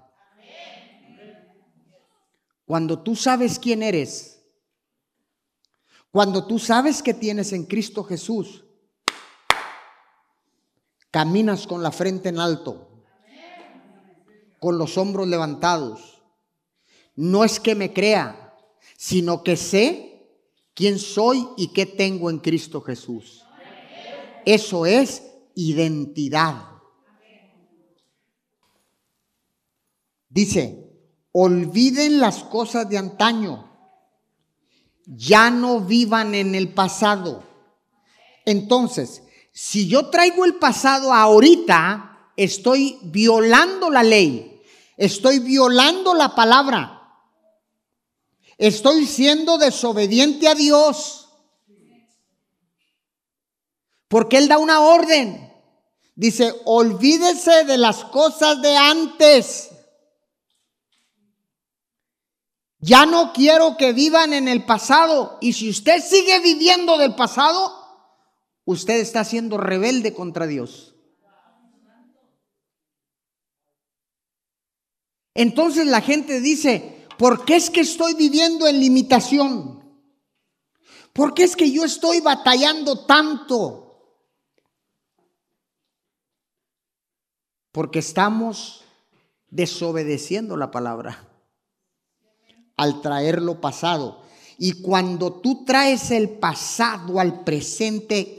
Cuando 2.64 3.03
tú 3.03 3.16
sabes 3.16 3.59
quién 3.59 3.83
eres, 3.83 4.42
cuando 6.11 6.46
tú 6.46 6.59
sabes 6.59 7.03
que 7.03 7.14
tienes 7.14 7.53
en 7.53 7.64
Cristo 7.64 8.05
Jesús, 8.05 8.64
caminas 11.11 11.66
con 11.66 11.83
la 11.83 11.92
frente 11.92 12.29
en 12.29 12.38
alto 12.38 12.89
con 14.61 14.79
los 14.79 14.96
hombros 14.96 15.27
levantados. 15.27 16.23
No 17.16 17.42
es 17.42 17.59
que 17.59 17.75
me 17.75 17.92
crea, 17.92 18.55
sino 18.96 19.42
que 19.42 19.57
sé 19.57 20.11
quién 20.75 20.99
soy 20.99 21.49
y 21.57 21.73
qué 21.73 21.87
tengo 21.87 22.31
en 22.31 22.38
Cristo 22.38 22.81
Jesús. 22.81 23.44
Eso 24.44 24.87
es 24.87 25.25
identidad. 25.55 26.66
Dice, 30.29 30.90
olviden 31.33 32.20
las 32.20 32.44
cosas 32.44 32.88
de 32.88 32.99
antaño, 32.99 33.68
ya 35.05 35.51
no 35.51 35.81
vivan 35.81 36.35
en 36.35 36.55
el 36.55 36.73
pasado. 36.73 37.42
Entonces, 38.44 39.25
si 39.53 39.88
yo 39.88 40.09
traigo 40.09 40.44
el 40.44 40.55
pasado 40.55 41.12
ahorita, 41.12 42.33
estoy 42.37 42.99
violando 43.03 43.90
la 43.90 44.03
ley. 44.03 44.50
Estoy 45.01 45.39
violando 45.39 46.13
la 46.13 46.35
palabra. 46.35 47.01
Estoy 48.59 49.07
siendo 49.07 49.57
desobediente 49.57 50.47
a 50.47 50.55
Dios. 50.55 51.31
Porque 54.09 54.37
Él 54.37 54.47
da 54.47 54.59
una 54.59 54.81
orden. 54.81 55.51
Dice, 56.15 56.55
olvídese 56.67 57.65
de 57.65 57.79
las 57.79 58.05
cosas 58.05 58.61
de 58.61 58.77
antes. 58.77 59.71
Ya 62.81 63.07
no 63.07 63.33
quiero 63.33 63.79
que 63.79 63.95
vivan 63.95 64.35
en 64.35 64.49
el 64.49 64.67
pasado. 64.67 65.39
Y 65.41 65.55
si 65.55 65.71
usted 65.71 66.05
sigue 66.05 66.41
viviendo 66.41 66.99
del 66.99 67.15
pasado, 67.15 67.73
usted 68.67 68.99
está 68.99 69.25
siendo 69.25 69.57
rebelde 69.57 70.13
contra 70.13 70.47
Dios. 70.47 70.89
Entonces 75.35 75.87
la 75.87 76.01
gente 76.01 76.40
dice, 76.40 77.07
¿por 77.19 77.45
qué 77.45 77.57
es 77.57 77.71
que 77.71 77.81
estoy 77.81 78.14
viviendo 78.14 78.66
en 78.66 78.81
limitación? 78.81 79.81
¿Por 81.12 81.35
qué 81.35 81.45
es 81.45 81.57
que 81.57 81.71
yo 81.71 81.85
estoy 81.85 82.21
batallando 82.21 83.05
tanto? 83.05 83.87
Porque 87.73 88.01
estamos 88.01 88.85
desobedeciendo 89.49 90.57
la 90.57 90.71
palabra 90.71 91.27
al 92.77 93.01
traerlo 93.01 93.61
pasado. 93.61 94.23
Y 94.59 94.83
cuando 94.83 95.40
tú 95.40 95.64
traes 95.64 96.11
el 96.11 96.29
pasado 96.29 97.21
al 97.21 97.45
presente, 97.45 98.37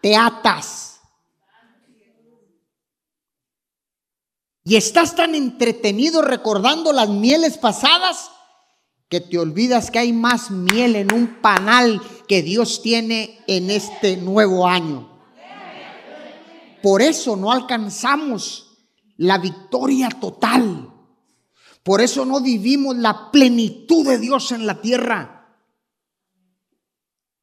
te 0.00 0.16
atas. 0.16 0.87
Y 4.68 4.76
estás 4.76 5.16
tan 5.16 5.34
entretenido 5.34 6.20
recordando 6.20 6.92
las 6.92 7.08
mieles 7.08 7.56
pasadas 7.56 8.30
que 9.08 9.22
te 9.22 9.38
olvidas 9.38 9.90
que 9.90 9.98
hay 9.98 10.12
más 10.12 10.50
miel 10.50 10.94
en 10.94 11.10
un 11.10 11.40
panal 11.40 12.02
que 12.28 12.42
Dios 12.42 12.82
tiene 12.82 13.42
en 13.46 13.70
este 13.70 14.18
nuevo 14.18 14.68
año. 14.68 15.08
Por 16.82 17.00
eso 17.00 17.34
no 17.34 17.50
alcanzamos 17.50 18.76
la 19.16 19.38
victoria 19.38 20.10
total. 20.10 20.92
Por 21.82 22.02
eso 22.02 22.26
no 22.26 22.42
vivimos 22.42 22.94
la 22.94 23.30
plenitud 23.30 24.06
de 24.06 24.18
Dios 24.18 24.52
en 24.52 24.66
la 24.66 24.82
tierra. 24.82 25.48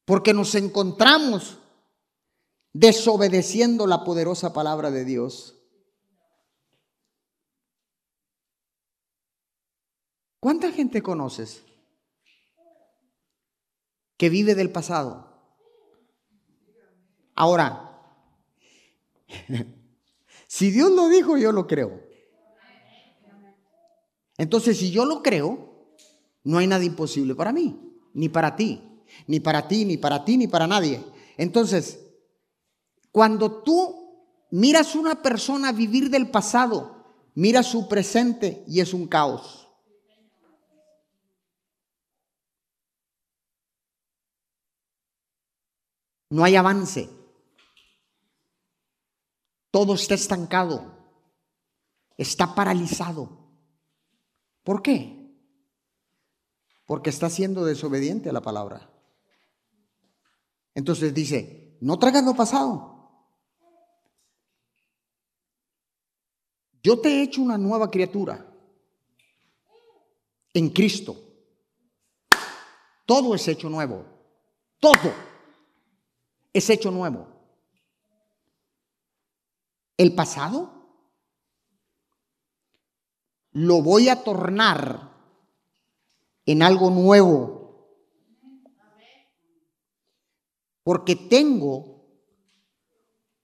Porque 0.06 0.32
nos 0.32 0.54
encontramos 0.54 1.58
desobedeciendo 2.72 3.88
la 3.88 4.04
poderosa 4.04 4.54
palabra 4.54 4.92
de 4.92 5.06
Dios. 5.06 5.55
¿Cuánta 10.46 10.72
gente 10.72 11.02
conoces 11.02 11.64
que 14.16 14.30
vive 14.30 14.54
del 14.54 14.72
pasado? 14.72 15.26
Ahora, 17.34 18.00
si 20.48 20.70
Dios 20.70 20.92
lo 20.92 21.10
dijo, 21.10 21.36
yo 21.38 21.52
lo 21.52 21.66
creo. 21.66 22.00
Entonces, 24.38 24.78
si 24.78 24.92
yo 24.92 25.06
lo 25.06 25.24
creo, 25.24 25.96
no 26.44 26.60
hay 26.60 26.68
nada 26.68 26.84
imposible 26.84 27.34
para 27.34 27.52
mí, 27.52 27.98
ni 28.14 28.30
para 28.30 28.56
ti, 28.56 29.02
ni 29.26 29.40
para 29.40 29.68
ti, 29.68 29.84
ni 29.84 29.98
para 29.98 30.24
ti, 30.24 30.38
ni 30.38 30.48
para 30.48 30.68
nadie. 30.68 31.04
Entonces, 31.38 32.06
cuando 33.12 33.64
tú 33.64 34.28
miras 34.52 34.94
una 34.94 35.24
persona 35.24 35.72
vivir 35.72 36.12
del 36.12 36.30
pasado, 36.30 37.04
mira 37.34 37.64
su 37.64 37.88
presente 37.88 38.64
y 38.68 38.82
es 38.82 38.94
un 38.94 39.08
caos. 39.08 39.65
No 46.30 46.44
hay 46.44 46.56
avance. 46.56 47.10
Todo 49.72 49.96
está 49.96 50.16
estancado. 50.16 50.94
Está 52.18 52.56
paralizado. 52.56 53.46
¿Por 54.64 54.82
qué? 54.82 55.36
Porque 56.86 57.10
está 57.10 57.30
siendo 57.30 57.66
desobediente 57.66 58.30
a 58.30 58.34
la 58.34 58.42
palabra. 58.42 58.90
Entonces 60.74 61.14
dice, 61.14 61.78
no 61.82 61.98
traigas 62.00 62.24
lo 62.24 62.36
pasado. 62.36 62.96
Yo 66.82 67.00
te 67.00 67.10
he 67.10 67.24
hecho 67.24 67.42
una 67.42 67.58
nueva 67.58 67.90
criatura 67.90 68.46
en 70.54 70.70
Cristo. 70.70 71.16
Todo 73.06 73.36
es 73.36 73.48
hecho 73.48 73.70
nuevo. 73.70 74.06
Todo 74.80 75.14
es 76.56 76.70
hecho 76.70 76.90
nuevo. 76.90 77.28
El 79.98 80.16
pasado 80.16 80.72
lo 83.52 83.82
voy 83.82 84.08
a 84.08 84.24
tornar 84.24 85.12
en 86.46 86.64
algo 86.64 86.90
nuevo. 86.92 87.90
Porque 90.84 91.18
tengo 91.18 92.06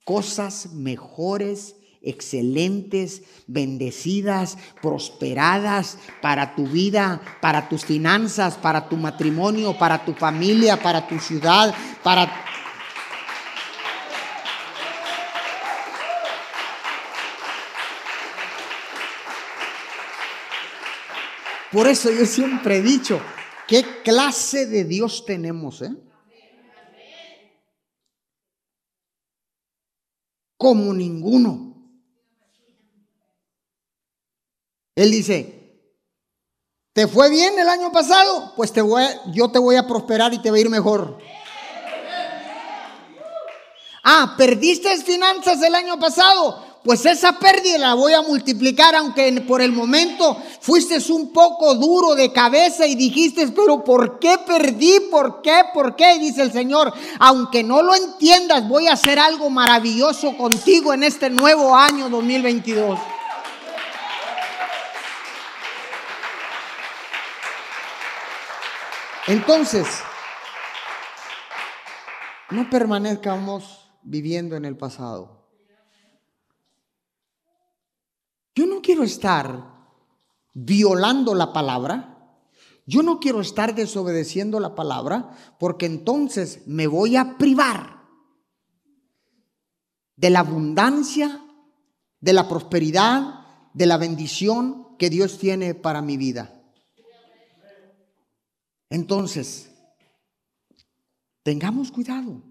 cosas 0.05 0.71
mejores, 0.71 1.75
excelentes, 2.01 3.23
bendecidas, 3.47 4.57
prosperadas 4.81 5.97
para 6.21 6.55
tu 6.55 6.65
vida, 6.65 7.21
para 7.41 7.67
tus 7.67 7.83
finanzas, 7.83 8.55
para 8.55 8.87
tu 8.87 8.95
matrimonio, 8.95 9.77
para 9.77 10.05
tu 10.05 10.13
familia, 10.13 10.81
para 10.81 11.05
tu 11.07 11.19
ciudad, 11.19 11.75
para 12.03 12.45
Por 21.71 21.87
eso 21.87 22.11
yo 22.11 22.25
siempre 22.25 22.77
he 22.77 22.81
dicho, 22.81 23.21
¿qué 23.67 24.01
clase 24.03 24.65
de 24.65 24.83
Dios 24.83 25.23
tenemos? 25.25 25.81
Eh? 25.81 25.91
Como 30.57 30.93
ninguno. 30.93 31.71
Él 34.95 35.11
dice, 35.11 35.89
¿te 36.93 37.07
fue 37.07 37.29
bien 37.29 37.57
el 37.57 37.69
año 37.69 37.91
pasado? 37.91 38.53
Pues 38.57 38.73
te 38.73 38.81
voy, 38.81 39.03
yo 39.33 39.49
te 39.49 39.57
voy 39.57 39.77
a 39.77 39.87
prosperar 39.87 40.33
y 40.33 40.41
te 40.41 40.51
va 40.51 40.57
a 40.57 40.59
ir 40.59 40.69
mejor. 40.69 41.19
Ah, 44.03 44.35
¿perdiste 44.37 44.97
finanzas 44.97 45.61
el 45.61 45.73
año 45.73 45.97
pasado? 45.97 46.70
Pues 46.83 47.05
esa 47.05 47.37
pérdida 47.37 47.77
la 47.77 47.93
voy 47.93 48.13
a 48.13 48.21
multiplicar, 48.23 48.95
aunque 48.95 49.31
por 49.47 49.61
el 49.61 49.71
momento 49.71 50.37
fuiste 50.61 50.97
un 51.11 51.31
poco 51.31 51.75
duro 51.75 52.15
de 52.15 52.31
cabeza 52.31 52.87
y 52.87 52.95
dijiste, 52.95 53.47
pero 53.49 53.83
¿por 53.83 54.17
qué 54.17 54.37
perdí? 54.45 54.99
¿Por 55.11 55.41
qué? 55.41 55.61
¿Por 55.73 55.95
qué? 55.95 56.17
Dice 56.17 56.41
el 56.41 56.51
Señor, 56.51 56.91
aunque 57.19 57.63
no 57.63 57.83
lo 57.83 57.93
entiendas, 57.93 58.67
voy 58.67 58.87
a 58.87 58.93
hacer 58.93 59.19
algo 59.19 59.49
maravilloso 59.49 60.35
contigo 60.35 60.93
en 60.93 61.03
este 61.03 61.29
nuevo 61.29 61.75
año 61.75 62.09
2022. 62.09 62.99
Entonces, 69.27 69.87
no 72.49 72.69
permanezcamos 72.69 73.91
viviendo 74.01 74.55
en 74.55 74.65
el 74.65 74.75
pasado. 74.75 75.40
Yo 78.55 78.65
no 78.65 78.81
quiero 78.81 79.03
estar 79.03 79.71
violando 80.53 81.35
la 81.35 81.53
palabra. 81.53 82.07
Yo 82.85 83.03
no 83.03 83.19
quiero 83.19 83.41
estar 83.41 83.75
desobedeciendo 83.75 84.59
la 84.59 84.75
palabra 84.75 85.35
porque 85.59 85.85
entonces 85.85 86.67
me 86.67 86.87
voy 86.87 87.15
a 87.15 87.37
privar 87.37 88.01
de 90.15 90.29
la 90.29 90.39
abundancia, 90.39 91.43
de 92.19 92.33
la 92.33 92.49
prosperidad, 92.49 93.45
de 93.73 93.85
la 93.85 93.97
bendición 93.97 94.97
que 94.97 95.09
Dios 95.09 95.37
tiene 95.37 95.73
para 95.73 96.01
mi 96.01 96.17
vida. 96.17 96.61
Entonces, 98.89 99.71
tengamos 101.43 101.91
cuidado. 101.91 102.43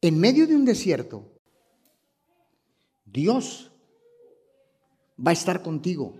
En 0.00 0.18
medio 0.18 0.46
de 0.46 0.54
un 0.54 0.64
desierto, 0.64 1.36
Dios 3.04 3.69
va 5.24 5.30
a 5.30 5.34
estar 5.34 5.62
contigo. 5.62 6.14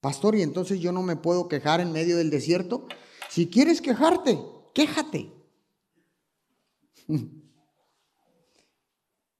Pastor, 0.00 0.36
y 0.36 0.42
entonces 0.42 0.80
yo 0.80 0.92
no 0.92 1.02
me 1.02 1.16
puedo 1.16 1.48
quejar 1.48 1.80
en 1.80 1.92
medio 1.92 2.16
del 2.16 2.30
desierto. 2.30 2.86
Si 3.28 3.48
quieres 3.48 3.80
quejarte, 3.80 4.38
quéjate. 4.72 5.32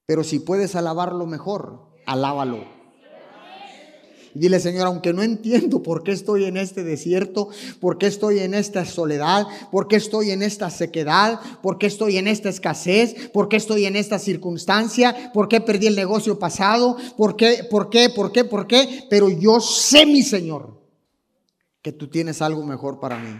Pero 0.05 0.23
si 0.23 0.39
puedes 0.39 0.75
alabarlo 0.75 1.25
mejor, 1.27 1.95
alábalo. 2.05 2.78
Dile, 4.33 4.59
Señor, 4.59 4.87
aunque 4.87 5.13
no 5.13 5.23
entiendo 5.23 5.81
por 5.81 6.03
qué 6.03 6.11
estoy 6.11 6.45
en 6.45 6.57
este 6.57 6.83
desierto, 6.83 7.49
por 7.79 7.97
qué 7.97 8.07
estoy 8.07 8.39
en 8.39 8.53
esta 8.53 8.85
soledad, 8.85 9.47
por 9.71 9.87
qué 9.87 9.95
estoy 9.95 10.31
en 10.31 10.43
esta 10.43 10.69
sequedad, 10.69 11.39
por 11.61 11.77
qué 11.77 11.87
estoy 11.87 12.17
en 12.17 12.27
esta 12.27 12.49
escasez, 12.49 13.29
por 13.33 13.49
qué 13.49 13.57
estoy 13.57 13.85
en 13.85 13.95
esta 13.95 14.19
circunstancia, 14.19 15.31
por 15.33 15.47
qué 15.47 15.61
perdí 15.61 15.87
el 15.87 15.95
negocio 15.95 16.37
pasado, 16.37 16.97
por 17.17 17.35
qué, 17.35 17.65
por 17.69 17.89
qué, 17.89 18.09
por 18.09 18.31
qué, 18.31 18.43
por 18.43 18.67
qué, 18.67 19.05
pero 19.09 19.29
yo 19.29 19.59
sé, 19.59 20.05
mi 20.05 20.21
Señor, 20.21 20.79
que 21.81 21.91
tú 21.91 22.07
tienes 22.07 22.41
algo 22.41 22.63
mejor 22.63 22.99
para 22.99 23.17
mí. 23.17 23.39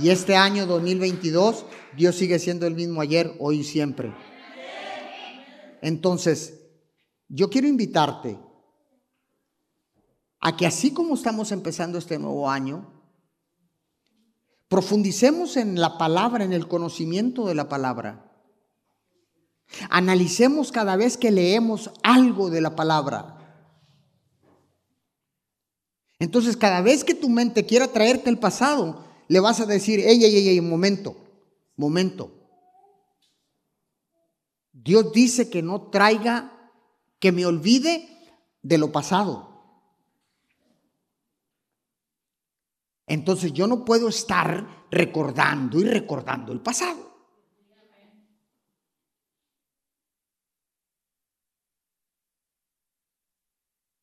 Y 0.00 0.10
este 0.10 0.36
año 0.36 0.66
2022, 0.66 1.64
Dios 1.96 2.14
sigue 2.14 2.38
siendo 2.38 2.66
el 2.66 2.74
mismo 2.74 3.00
ayer, 3.00 3.34
hoy 3.40 3.60
y 3.60 3.64
siempre. 3.64 4.14
Entonces, 5.82 6.60
yo 7.28 7.50
quiero 7.50 7.66
invitarte 7.66 8.38
a 10.40 10.56
que 10.56 10.66
así 10.66 10.92
como 10.92 11.14
estamos 11.14 11.52
empezando 11.52 11.98
este 11.98 12.18
nuevo 12.18 12.50
año, 12.50 12.90
profundicemos 14.68 15.56
en 15.56 15.80
la 15.80 15.98
palabra, 15.98 16.44
en 16.44 16.52
el 16.52 16.66
conocimiento 16.66 17.46
de 17.46 17.54
la 17.54 17.68
palabra. 17.68 18.26
Analicemos 19.90 20.72
cada 20.72 20.96
vez 20.96 21.16
que 21.16 21.30
leemos 21.30 21.90
algo 22.02 22.50
de 22.50 22.60
la 22.60 22.74
palabra. 22.74 23.36
Entonces, 26.18 26.56
cada 26.56 26.82
vez 26.82 27.04
que 27.04 27.14
tu 27.14 27.28
mente 27.28 27.66
quiera 27.66 27.88
traerte 27.88 28.30
el 28.30 28.38
pasado, 28.38 29.04
le 29.28 29.40
vas 29.40 29.60
a 29.60 29.66
decir, 29.66 30.00
ey, 30.00 30.22
ey, 30.24 30.48
ey, 30.48 30.60
momento, 30.60 31.16
momento. 31.76 32.32
Dios 34.72 35.12
dice 35.12 35.50
que 35.50 35.62
no 35.62 35.90
traiga, 35.90 36.70
que 37.18 37.32
me 37.32 37.46
olvide 37.46 38.08
de 38.62 38.78
lo 38.78 38.92
pasado. 38.92 39.49
Entonces 43.10 43.52
yo 43.52 43.66
no 43.66 43.84
puedo 43.84 44.08
estar 44.08 44.86
recordando 44.88 45.80
y 45.80 45.82
recordando 45.82 46.52
el 46.52 46.60
pasado. 46.60 47.10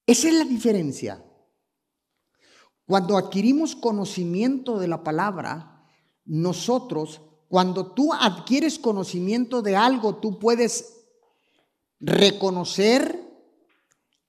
Esa 0.05 0.27
es 0.27 0.33
la 0.33 0.43
diferencia. 0.43 1.23
Cuando 2.85 3.15
adquirimos 3.15 3.77
conocimiento 3.77 4.77
de 4.77 4.89
la 4.89 5.05
palabra, 5.05 5.85
nosotros, 6.25 7.21
cuando 7.47 7.93
tú 7.93 8.11
adquieres 8.11 8.77
conocimiento 8.77 9.61
de 9.61 9.77
algo, 9.77 10.17
tú 10.17 10.37
puedes 10.37 11.05
reconocer, 12.01 13.23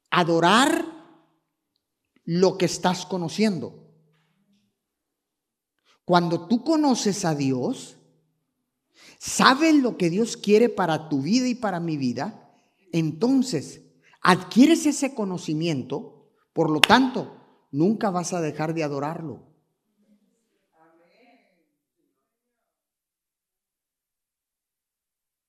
adorar 0.09 0.85
lo 2.25 2.57
que 2.57 2.67
estás 2.67 3.05
conociendo. 3.05 3.88
Cuando 6.09 6.49
tú 6.49 6.65
conoces 6.65 7.27
a 7.27 7.35
Dios, 7.35 7.99
sabes 9.19 9.75
lo 9.75 9.99
que 9.99 10.09
Dios 10.09 10.39
quiere 10.39 10.71
para 10.71 11.11
tu 11.11 11.21
vida 11.21 11.47
y 11.49 11.55
para 11.55 11.81
mi 11.81 11.99
vida, 11.99 12.51
entonces 12.93 13.83
adquieres 14.23 14.87
ese 14.87 15.15
conocimiento, 15.15 16.31
por 16.55 16.71
lo 16.71 16.81
tanto, 16.81 17.37
nunca 17.71 18.09
vas 18.09 18.33
a 18.33 18.41
dejar 18.41 18.73
de 18.73 18.85
adorarlo. 18.85 19.43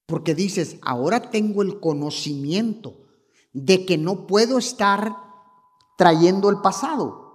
Porque 0.08 0.36
dices, 0.36 0.78
ahora 0.82 1.32
tengo 1.32 1.62
el 1.62 1.80
conocimiento 1.80 3.08
de 3.54 3.86
que 3.86 3.98
no 3.98 4.28
puedo 4.28 4.58
estar 4.58 5.16
trayendo 5.98 6.50
el 6.50 6.60
pasado, 6.60 7.29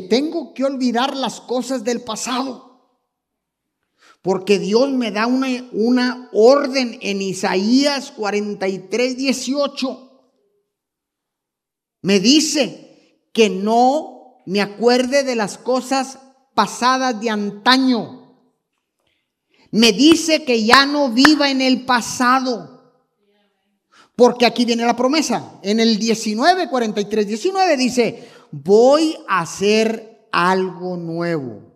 tengo 0.00 0.54
que 0.54 0.64
olvidar 0.64 1.16
las 1.16 1.40
cosas 1.40 1.84
del 1.84 2.02
pasado. 2.02 2.74
Porque 4.22 4.58
Dios 4.58 4.90
me 4.90 5.10
da 5.10 5.26
una, 5.26 5.48
una 5.72 6.30
orden 6.32 6.98
en 7.02 7.20
Isaías 7.20 8.10
43, 8.12 9.16
18. 9.16 10.04
Me 12.02 12.20
dice 12.20 13.28
que 13.32 13.50
no 13.50 14.40
me 14.46 14.60
acuerde 14.60 15.24
de 15.24 15.36
las 15.36 15.58
cosas 15.58 16.18
pasadas 16.54 17.20
de 17.20 17.30
antaño. 17.30 18.24
Me 19.70 19.92
dice 19.92 20.44
que 20.44 20.64
ya 20.64 20.86
no 20.86 21.10
viva 21.10 21.50
en 21.50 21.60
el 21.60 21.84
pasado. 21.84 22.74
Porque 24.16 24.46
aquí 24.46 24.64
viene 24.64 24.86
la 24.86 24.96
promesa. 24.96 25.58
En 25.62 25.80
el 25.80 25.98
19, 25.98 26.68
43, 26.68 27.26
19 27.26 27.76
dice, 27.76 28.28
voy 28.62 29.16
a 29.26 29.40
hacer 29.40 30.28
algo 30.30 30.96
nuevo. 30.96 31.74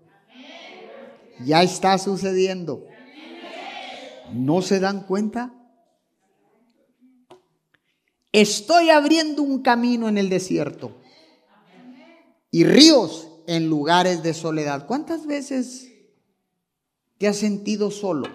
Ya 1.45 1.63
está 1.63 1.99
sucediendo. 1.99 2.87
¿No 4.33 4.63
se 4.63 4.79
dan 4.79 5.05
cuenta? 5.05 5.53
Estoy 8.31 8.91
abriendo 8.91 9.43
un 9.43 9.63
camino 9.63 10.09
en 10.09 10.19
el 10.19 10.29
desierto 10.29 10.93
y 12.51 12.65
ríos 12.65 13.29
en 13.47 13.69
lugares 13.69 14.23
de 14.23 14.35
soledad. 14.35 14.87
¿Cuántas 14.87 15.27
veces 15.27 15.91
te 17.17 17.27
has 17.27 17.39
sentido 17.39 17.91
solo? 17.91 18.29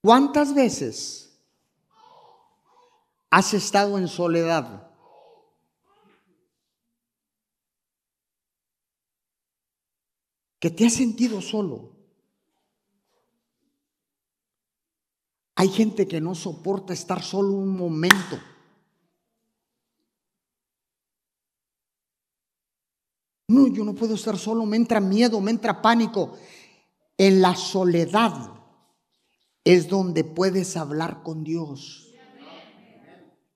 ¿Cuántas 0.00 0.54
veces 0.54 1.25
has 3.30 3.54
estado 3.54 3.98
en 3.98 4.08
soledad? 4.08 4.90
Que 10.58 10.70
te 10.70 10.86
has 10.86 10.94
sentido 10.94 11.40
solo. 11.40 11.96
Hay 15.54 15.68
gente 15.68 16.06
que 16.06 16.20
no 16.20 16.34
soporta 16.34 16.92
estar 16.92 17.22
solo 17.22 17.52
un 17.52 17.76
momento. 17.76 18.38
No, 23.48 23.68
yo 23.68 23.84
no 23.84 23.94
puedo 23.94 24.14
estar 24.16 24.36
solo, 24.36 24.66
me 24.66 24.76
entra 24.76 25.00
miedo, 25.00 25.40
me 25.40 25.50
entra 25.50 25.80
pánico. 25.80 26.36
En 27.16 27.40
la 27.40 27.54
soledad 27.54 28.52
es 29.64 29.88
donde 29.88 30.24
puedes 30.24 30.76
hablar 30.76 31.22
con 31.22 31.42
Dios. 31.42 32.05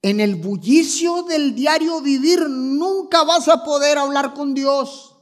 En 0.03 0.21
el 0.21 0.37
bullicio 0.37 1.25
del 1.25 1.55
diario 1.55 2.01
vivir 2.01 2.49
nunca 2.49 3.23
vas 3.25 3.49
a 3.49 3.65
poder 3.65 3.99
hablar 3.99 4.33
con 4.33 4.55
Dios. 4.55 5.17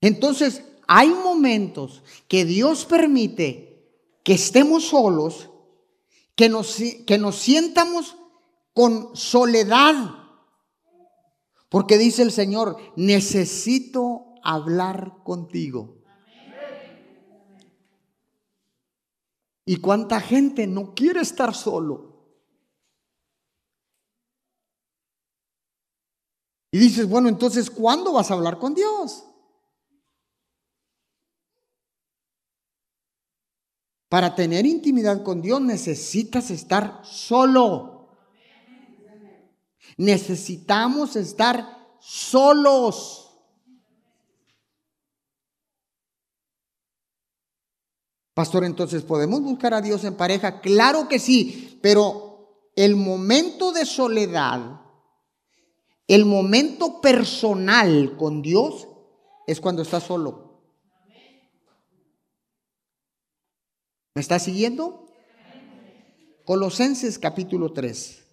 Entonces, 0.00 0.62
hay 0.86 1.08
momentos 1.10 2.02
que 2.28 2.44
Dios 2.44 2.84
permite 2.84 3.70
que 4.22 4.34
estemos 4.34 4.84
solos, 4.84 5.50
que 6.34 6.48
nos, 6.48 6.76
que 7.06 7.18
nos 7.18 7.36
sientamos 7.36 8.16
con 8.74 9.14
soledad. 9.16 9.94
Porque 11.68 11.98
dice 11.98 12.22
el 12.22 12.32
Señor, 12.32 12.76
necesito 12.96 14.34
hablar 14.42 15.22
contigo. 15.22 15.99
¿Y 19.64 19.76
cuánta 19.76 20.20
gente 20.20 20.66
no 20.66 20.94
quiere 20.94 21.20
estar 21.20 21.54
solo? 21.54 22.10
Y 26.72 26.78
dices, 26.78 27.08
bueno, 27.08 27.28
entonces, 27.28 27.70
¿cuándo 27.70 28.12
vas 28.12 28.30
a 28.30 28.34
hablar 28.34 28.58
con 28.58 28.74
Dios? 28.74 29.24
Para 34.08 34.34
tener 34.34 34.66
intimidad 34.66 35.22
con 35.22 35.40
Dios 35.40 35.60
necesitas 35.60 36.50
estar 36.50 37.00
solo. 37.04 38.08
Necesitamos 39.96 41.14
estar 41.16 41.96
solos. 42.00 43.29
Pastor, 48.40 48.64
entonces, 48.64 49.02
¿podemos 49.02 49.42
buscar 49.42 49.74
a 49.74 49.82
Dios 49.82 50.02
en 50.04 50.16
pareja? 50.16 50.62
Claro 50.62 51.08
que 51.08 51.18
sí, 51.18 51.78
pero 51.82 52.70
el 52.74 52.96
momento 52.96 53.70
de 53.70 53.84
soledad, 53.84 54.80
el 56.08 56.24
momento 56.24 57.02
personal 57.02 58.16
con 58.16 58.40
Dios 58.40 58.88
es 59.46 59.60
cuando 59.60 59.82
estás 59.82 60.04
solo. 60.04 60.62
¿Me 64.14 64.22
está 64.22 64.38
siguiendo? 64.38 65.04
Colosenses 66.46 67.18
capítulo 67.18 67.74
3. 67.74 68.24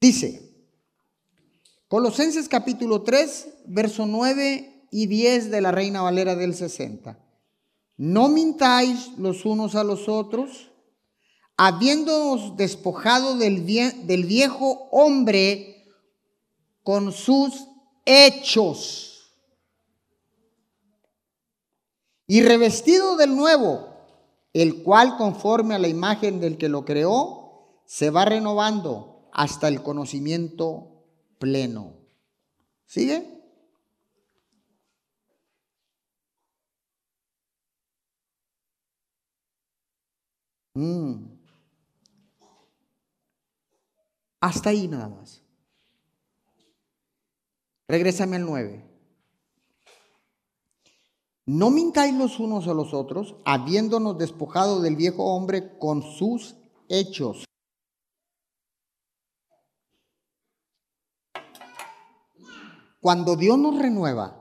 Dice, 0.00 0.51
Colosenses 1.92 2.48
capítulo 2.48 3.02
3, 3.02 3.48
verso 3.66 4.06
9 4.06 4.86
y 4.90 5.08
10 5.08 5.50
de 5.50 5.60
la 5.60 5.72
Reina 5.72 6.00
Valera 6.00 6.34
del 6.34 6.54
60. 6.54 7.18
No 7.98 8.30
mintáis 8.30 9.10
los 9.18 9.44
unos 9.44 9.74
a 9.74 9.84
los 9.84 10.08
otros, 10.08 10.70
habiéndonos 11.58 12.56
despojado 12.56 13.36
del, 13.36 13.66
del 14.06 14.24
viejo 14.24 14.88
hombre 14.90 15.84
con 16.82 17.12
sus 17.12 17.68
hechos 18.06 19.30
y 22.26 22.40
revestido 22.40 23.18
del 23.18 23.36
nuevo, 23.36 23.90
el 24.54 24.82
cual 24.82 25.18
conforme 25.18 25.74
a 25.74 25.78
la 25.78 25.88
imagen 25.88 26.40
del 26.40 26.56
que 26.56 26.70
lo 26.70 26.86
creó, 26.86 27.82
se 27.84 28.08
va 28.08 28.24
renovando 28.24 29.28
hasta 29.30 29.68
el 29.68 29.82
conocimiento 29.82 30.91
pleno. 31.42 31.96
¿Sigue? 32.86 33.18
Mm. 40.74 41.24
Hasta 44.40 44.70
ahí 44.70 44.86
nada 44.86 45.08
más. 45.08 45.42
Regrésame 47.88 48.36
al 48.36 48.46
9. 48.46 48.88
No 51.46 51.70
mintáis 51.70 52.14
los 52.14 52.38
unos 52.38 52.68
a 52.68 52.74
los 52.74 52.94
otros, 52.94 53.34
habiéndonos 53.44 54.16
despojado 54.16 54.80
del 54.80 54.94
viejo 54.94 55.24
hombre 55.24 55.76
con 55.76 56.02
sus 56.02 56.54
hechos. 56.88 57.44
Cuando 63.02 63.36
Dios 63.36 63.58
nos 63.58 63.78
renueva, 63.78 64.40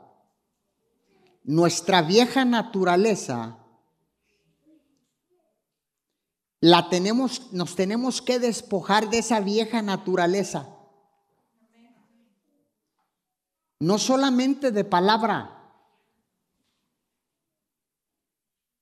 nuestra 1.43 2.01
vieja 2.01 2.45
naturaleza 2.45 3.57
la 6.61 6.87
tenemos, 6.87 7.51
nos 7.51 7.75
tenemos 7.75 8.21
que 8.21 8.39
despojar 8.39 9.09
de 9.09 9.17
esa 9.17 9.41
vieja 9.41 9.81
naturaleza. 9.81 10.77
no 13.81 13.97
solamente 13.97 14.71
de 14.71 14.83
palabra, 14.83 15.57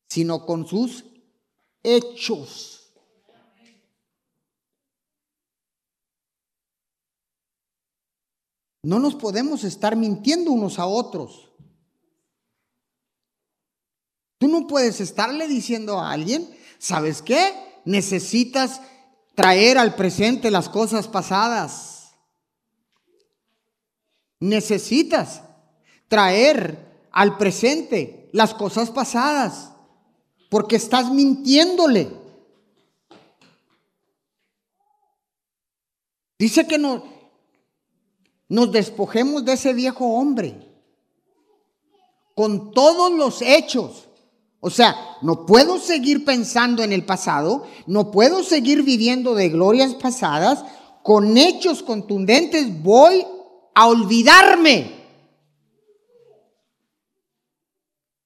sino 0.09 0.45
con 0.45 0.67
sus 0.67 1.05
hechos. 1.81 2.78
No 8.81 8.99
nos 8.99 9.15
podemos 9.15 9.63
estar 9.63 9.95
mintiendo 9.95 10.51
unos 10.51 10.79
a 10.79 10.85
otros. 10.85 11.51
Tú 14.37 14.47
no 14.47 14.67
puedes 14.67 15.01
estarle 15.01 15.47
diciendo 15.47 15.99
a 15.99 16.11
alguien, 16.11 16.49
¿sabes 16.77 17.21
qué? 17.21 17.81
Necesitas 17.83 18.81
traer 19.35 19.77
al 19.77 19.95
presente 19.95 20.49
las 20.49 20.69
cosas 20.69 21.09
pasadas. 21.09 22.15
Necesitas 24.39 25.41
traer 26.07 27.07
al 27.11 27.37
presente 27.37 28.29
las 28.31 28.53
cosas 28.53 28.91
pasadas, 28.91 29.73
porque 30.49 30.77
estás 30.77 31.11
mintiéndole. 31.11 32.09
Dice 36.37 36.65
que 36.65 36.77
no, 36.77 37.18
nos 38.49 38.71
despojemos 38.71 39.45
de 39.45 39.53
ese 39.53 39.73
viejo 39.73 40.05
hombre. 40.05 40.67
Con 42.35 42.71
todos 42.71 43.12
los 43.12 43.41
hechos. 43.41 44.07
O 44.59 44.69
sea, 44.69 44.95
no 45.21 45.45
puedo 45.45 45.77
seguir 45.77 46.25
pensando 46.25 46.83
en 46.83 46.91
el 46.91 47.05
pasado, 47.05 47.65
no 47.85 48.12
puedo 48.12 48.43
seguir 48.43 48.83
viviendo 48.83 49.35
de 49.35 49.49
glorias 49.49 49.93
pasadas, 49.95 50.65
con 51.03 51.38
hechos 51.38 51.81
contundentes 51.81 52.83
voy 52.83 53.25
a 53.73 53.88
olvidarme 53.88 54.99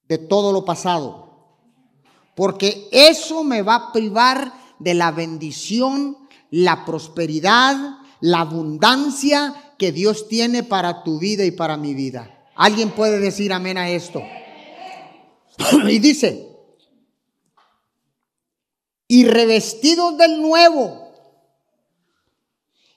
de 0.08 0.18
todo 0.18 0.52
lo 0.52 0.66
pasado, 0.66 1.60
porque 2.36 2.88
eso 2.92 3.44
me 3.44 3.62
va 3.62 3.76
a 3.76 3.92
privar 3.92 4.54
de 4.80 4.96
la 4.96 5.12
bendición, 5.12 6.18
la 6.50 6.84
prosperidad, 6.84 8.00
la 8.22 8.42
abundancia 8.42 9.73
que 9.84 9.92
Dios 9.92 10.30
tiene 10.30 10.64
para 10.64 11.04
tu 11.04 11.20
vida 11.20 11.44
y 11.44 11.52
para 11.52 11.76
mi 11.76 11.94
vida. 11.94 12.48
¿Alguien 12.56 12.92
puede 12.92 13.20
decir 13.20 13.52
amén 13.52 13.78
a 13.78 13.90
esto? 13.90 14.24
y 15.90 16.00
dice, 16.00 16.48
y 19.10 19.26
revestidos 19.26 20.18
del 20.18 20.42
nuevo, 20.42 21.12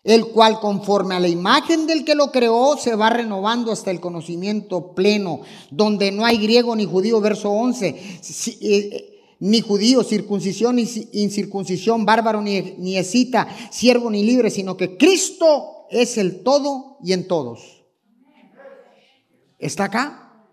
el 0.04 0.28
cual 0.28 0.60
conforme 0.60 1.16
a 1.16 1.20
la 1.20 1.26
imagen 1.26 1.88
del 1.88 2.04
que 2.04 2.14
lo 2.14 2.30
creó 2.30 2.76
se 2.76 2.94
va 2.94 3.10
renovando 3.10 3.72
hasta 3.72 3.90
el 3.90 3.98
conocimiento 3.98 4.94
pleno, 4.94 5.40
donde 5.72 6.12
no 6.12 6.24
hay 6.24 6.38
griego 6.38 6.76
ni 6.76 6.84
judío, 6.84 7.20
verso 7.20 7.50
11, 7.50 7.88
eh, 7.88 8.58
eh, 8.60 9.15
ni 9.38 9.60
judío, 9.60 10.02
circuncisión 10.02 10.76
ni 10.76 10.88
incircuncisión, 11.12 12.04
bárbaro 12.06 12.40
ni, 12.40 12.60
ni 12.78 12.96
siervo 13.70 14.10
ni 14.10 14.24
libre, 14.24 14.50
sino 14.50 14.76
que 14.76 14.96
Cristo 14.96 15.86
es 15.90 16.16
el 16.18 16.42
todo 16.42 16.98
y 17.02 17.12
en 17.12 17.28
todos. 17.28 17.84
¿Está 19.58 19.84
acá? 19.84 20.44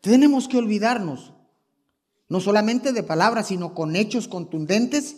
Tenemos 0.00 0.48
que 0.48 0.58
olvidarnos, 0.58 1.32
no 2.28 2.40
solamente 2.40 2.92
de 2.92 3.02
palabras, 3.02 3.48
sino 3.48 3.74
con 3.74 3.96
hechos 3.96 4.28
contundentes 4.28 5.16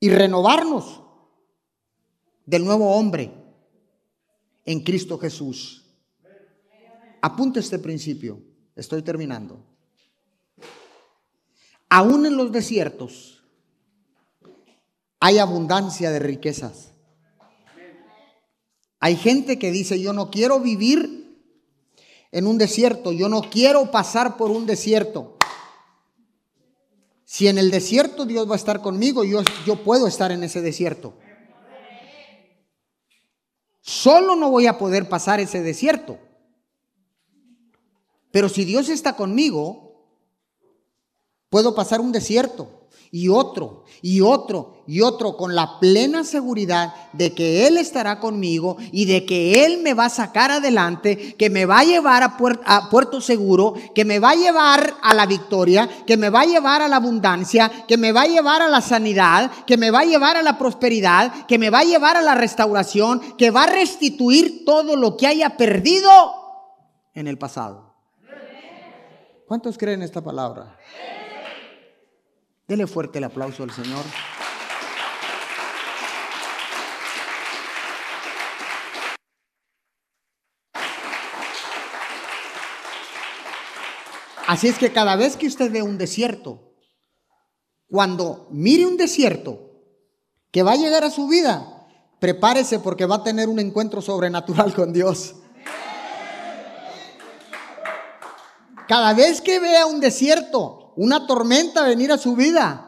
y 0.00 0.10
renovarnos 0.10 1.02
del 2.46 2.64
nuevo 2.64 2.94
hombre 2.94 3.32
en 4.64 4.80
Cristo 4.80 5.18
Jesús. 5.18 5.86
Apunte 7.22 7.60
este 7.60 7.78
principio, 7.78 8.42
estoy 8.74 9.02
terminando. 9.02 9.69
Aún 11.90 12.24
en 12.24 12.36
los 12.36 12.52
desiertos 12.52 13.42
hay 15.18 15.38
abundancia 15.38 16.10
de 16.10 16.20
riquezas. 16.20 16.92
Hay 19.00 19.16
gente 19.16 19.58
que 19.58 19.72
dice, 19.72 20.00
yo 20.00 20.12
no 20.12 20.30
quiero 20.30 20.60
vivir 20.60 21.20
en 22.32 22.46
un 22.46 22.58
desierto. 22.58 23.12
Yo 23.12 23.28
no 23.28 23.42
quiero 23.42 23.90
pasar 23.90 24.36
por 24.36 24.50
un 24.50 24.66
desierto. 24.66 25.36
Si 27.24 27.48
en 27.48 27.58
el 27.58 27.70
desierto 27.70 28.24
Dios 28.24 28.48
va 28.48 28.54
a 28.54 28.56
estar 28.56 28.82
conmigo, 28.82 29.24
yo, 29.24 29.42
yo 29.66 29.82
puedo 29.82 30.06
estar 30.06 30.30
en 30.32 30.42
ese 30.42 30.62
desierto. 30.62 31.14
Solo 33.80 34.36
no 34.36 34.50
voy 34.50 34.66
a 34.66 34.78
poder 34.78 35.08
pasar 35.08 35.40
ese 35.40 35.62
desierto. 35.62 36.18
Pero 38.30 38.48
si 38.48 38.64
Dios 38.64 38.88
está 38.88 39.16
conmigo, 39.16 39.89
puedo 41.50 41.74
pasar 41.74 42.00
un 42.00 42.12
desierto 42.12 42.80
y 43.12 43.28
otro 43.28 43.84
y 44.02 44.20
otro 44.20 44.84
y 44.86 45.00
otro 45.00 45.36
con 45.36 45.56
la 45.56 45.80
plena 45.80 46.22
seguridad 46.22 46.94
de 47.12 47.34
que 47.34 47.66
Él 47.66 47.76
estará 47.76 48.20
conmigo 48.20 48.76
y 48.92 49.04
de 49.06 49.26
que 49.26 49.64
Él 49.64 49.82
me 49.82 49.94
va 49.94 50.06
a 50.06 50.10
sacar 50.10 50.52
adelante, 50.52 51.34
que 51.36 51.50
me 51.50 51.66
va 51.66 51.80
a 51.80 51.84
llevar 51.84 52.22
a, 52.22 52.36
puerto, 52.88 53.20
seguro, 53.20 53.74
que 53.94 54.04
me 54.04 54.20
va 54.20 54.30
a 54.30 54.36
llevar 54.36 54.94
a 55.02 55.12
la 55.12 55.26
victoria, 55.26 55.88
que 56.06 56.16
me 56.16 56.30
va 56.30 56.42
a 56.42 56.46
llevar 56.46 56.82
a 56.82 56.88
la 56.88 56.96
abundancia, 56.96 57.70
que 57.88 57.96
me 57.96 58.12
va 58.12 58.22
a 58.22 58.28
llevar 58.28 58.62
a 58.62 58.68
la 58.68 58.80
sanidad, 58.80 59.50
que 59.66 59.76
me 59.76 59.90
va 59.90 60.00
a 60.00 60.04
llevar 60.04 60.36
a 60.36 60.42
la 60.42 60.56
prosperidad, 60.56 61.46
que 61.46 61.58
me 61.58 61.70
va 61.70 61.80
a 61.80 61.84
llevar 61.84 62.16
a 62.16 62.22
la 62.22 62.36
restauración, 62.36 63.20
que 63.36 63.50
va 63.50 63.64
a 63.64 63.72
restituir 63.72 64.64
todo 64.64 64.94
lo 64.96 65.16
que 65.16 65.26
haya 65.26 65.56
perdido 65.56 66.10
en 67.14 67.26
el 67.26 67.38
pasado. 67.38 67.90
¿Cuántos 69.46 69.76
creen 69.76 70.02
esta 70.02 70.22
palabra? 70.22 70.78
Dele 72.70 72.86
fuerte 72.86 73.18
el 73.18 73.24
aplauso 73.24 73.64
al 73.64 73.72
Señor. 73.72 74.04
Así 84.46 84.68
es 84.68 84.78
que 84.78 84.92
cada 84.92 85.16
vez 85.16 85.36
que 85.36 85.48
usted 85.48 85.72
ve 85.72 85.82
un 85.82 85.98
desierto, 85.98 86.76
cuando 87.88 88.46
mire 88.52 88.86
un 88.86 88.96
desierto 88.96 89.72
que 90.52 90.62
va 90.62 90.74
a 90.74 90.76
llegar 90.76 91.02
a 91.02 91.10
su 91.10 91.26
vida, 91.26 91.88
prepárese 92.20 92.78
porque 92.78 93.04
va 93.04 93.16
a 93.16 93.24
tener 93.24 93.48
un 93.48 93.58
encuentro 93.58 94.00
sobrenatural 94.00 94.72
con 94.74 94.92
Dios. 94.92 95.34
Cada 98.86 99.12
vez 99.12 99.40
que 99.40 99.58
vea 99.58 99.86
un 99.86 99.98
desierto, 99.98 100.79
una 100.96 101.26
tormenta 101.26 101.82
venir 101.82 102.12
a 102.12 102.18
su 102.18 102.34
vida. 102.36 102.86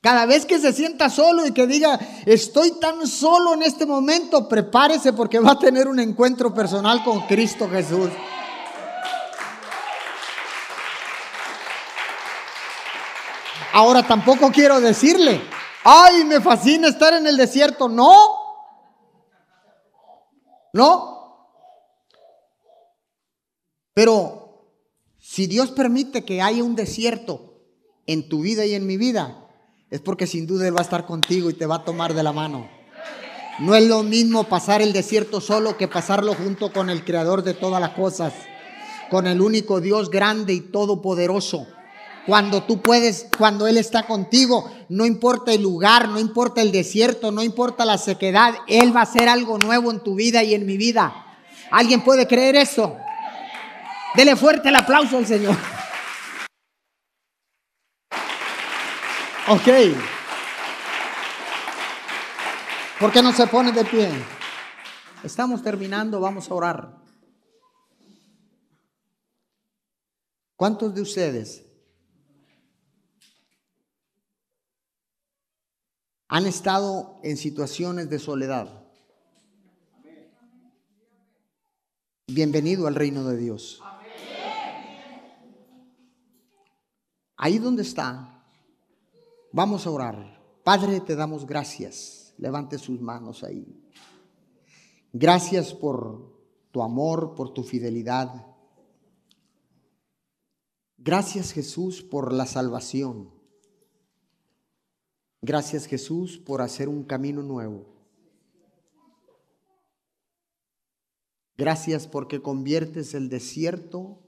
Cada 0.00 0.26
vez 0.26 0.44
que 0.46 0.58
se 0.58 0.72
sienta 0.72 1.08
solo 1.08 1.46
y 1.46 1.52
que 1.52 1.66
diga, 1.68 1.98
estoy 2.26 2.72
tan 2.80 3.06
solo 3.06 3.54
en 3.54 3.62
este 3.62 3.86
momento, 3.86 4.48
prepárese 4.48 5.12
porque 5.12 5.38
va 5.38 5.52
a 5.52 5.58
tener 5.58 5.86
un 5.86 6.00
encuentro 6.00 6.52
personal 6.52 7.04
con 7.04 7.20
Cristo 7.28 7.68
Jesús. 7.70 8.10
Ahora 13.72 14.02
tampoco 14.02 14.50
quiero 14.50 14.80
decirle, 14.80 15.40
ay, 15.84 16.24
me 16.24 16.40
fascina 16.40 16.88
estar 16.88 17.14
en 17.14 17.26
el 17.26 17.36
desierto. 17.36 17.88
No. 17.88 18.42
No. 20.72 21.48
Pero 23.94 24.41
si 25.32 25.46
Dios 25.46 25.70
permite 25.70 26.26
que 26.26 26.42
haya 26.42 26.62
un 26.62 26.76
desierto 26.76 27.54
en 28.06 28.28
tu 28.28 28.42
vida 28.42 28.66
y 28.66 28.74
en 28.74 28.86
mi 28.86 28.98
vida, 28.98 29.48
es 29.88 30.02
porque 30.02 30.26
sin 30.26 30.46
duda 30.46 30.68
Él 30.68 30.76
va 30.76 30.80
a 30.80 30.82
estar 30.82 31.06
contigo 31.06 31.48
y 31.48 31.54
te 31.54 31.64
va 31.64 31.76
a 31.76 31.84
tomar 31.86 32.12
de 32.12 32.22
la 32.22 32.34
mano. 32.34 32.68
No 33.58 33.74
es 33.74 33.88
lo 33.88 34.02
mismo 34.02 34.44
pasar 34.44 34.82
el 34.82 34.92
desierto 34.92 35.40
solo 35.40 35.78
que 35.78 35.88
pasarlo 35.88 36.34
junto 36.34 36.70
con 36.70 36.90
el 36.90 37.02
Creador 37.02 37.42
de 37.44 37.54
todas 37.54 37.80
las 37.80 37.92
cosas, 37.92 38.34
con 39.10 39.26
el 39.26 39.40
único 39.40 39.80
Dios 39.80 40.10
grande 40.10 40.52
y 40.52 40.60
todopoderoso. 40.60 41.66
Cuando 42.26 42.64
tú 42.64 42.82
puedes, 42.82 43.26
cuando 43.38 43.66
Él 43.66 43.78
está 43.78 44.02
contigo, 44.02 44.70
no 44.90 45.06
importa 45.06 45.54
el 45.54 45.62
lugar, 45.62 46.10
no 46.10 46.20
importa 46.20 46.60
el 46.60 46.72
desierto, 46.72 47.32
no 47.32 47.42
importa 47.42 47.86
la 47.86 47.96
sequedad, 47.96 48.52
Él 48.68 48.94
va 48.94 49.00
a 49.00 49.04
hacer 49.04 49.30
algo 49.30 49.56
nuevo 49.56 49.90
en 49.92 50.00
tu 50.00 50.14
vida 50.14 50.42
y 50.42 50.52
en 50.52 50.66
mi 50.66 50.76
vida. 50.76 51.24
¿Alguien 51.70 52.04
puede 52.04 52.26
creer 52.26 52.54
eso? 52.56 52.98
Dele 54.14 54.36
fuerte 54.36 54.68
el 54.68 54.76
aplauso 54.76 55.16
al 55.16 55.26
Señor. 55.26 55.56
Ok. 59.48 59.68
¿Por 63.00 63.10
qué 63.10 63.22
no 63.22 63.32
se 63.32 63.46
pone 63.46 63.72
de 63.72 63.84
pie? 63.84 64.10
Estamos 65.24 65.62
terminando, 65.62 66.20
vamos 66.20 66.50
a 66.50 66.54
orar. 66.54 66.98
¿Cuántos 70.56 70.94
de 70.94 71.00
ustedes 71.00 71.64
han 76.28 76.46
estado 76.46 77.18
en 77.24 77.36
situaciones 77.36 78.08
de 78.10 78.18
soledad? 78.18 78.82
bienvenido 82.32 82.86
al 82.86 82.94
reino 82.94 83.24
de 83.24 83.36
Dios. 83.36 83.82
Ahí 87.44 87.58
donde 87.58 87.82
está, 87.82 88.46
vamos 89.50 89.84
a 89.84 89.90
orar. 89.90 90.40
Padre, 90.62 91.00
te 91.00 91.16
damos 91.16 91.44
gracias. 91.44 92.32
Levante 92.38 92.78
sus 92.78 93.00
manos 93.00 93.42
ahí. 93.42 93.66
Gracias 95.12 95.74
por 95.74 96.38
tu 96.70 96.84
amor, 96.84 97.34
por 97.34 97.52
tu 97.52 97.64
fidelidad. 97.64 98.46
Gracias 100.98 101.50
Jesús 101.50 102.00
por 102.00 102.32
la 102.32 102.46
salvación. 102.46 103.34
Gracias 105.40 105.86
Jesús 105.86 106.38
por 106.38 106.62
hacer 106.62 106.88
un 106.88 107.02
camino 107.02 107.42
nuevo. 107.42 107.86
Gracias 111.56 112.06
porque 112.06 112.40
conviertes 112.40 113.14
el 113.14 113.28
desierto 113.28 114.20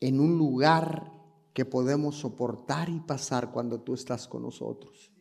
en 0.00 0.20
un 0.20 0.36
lugar 0.36 1.18
que 1.60 1.66
podemos 1.66 2.16
soportar 2.16 2.88
y 2.88 3.00
pasar 3.00 3.52
cuando 3.52 3.82
tú 3.82 3.92
estás 3.92 4.26
con 4.26 4.40
nosotros. 4.44 5.12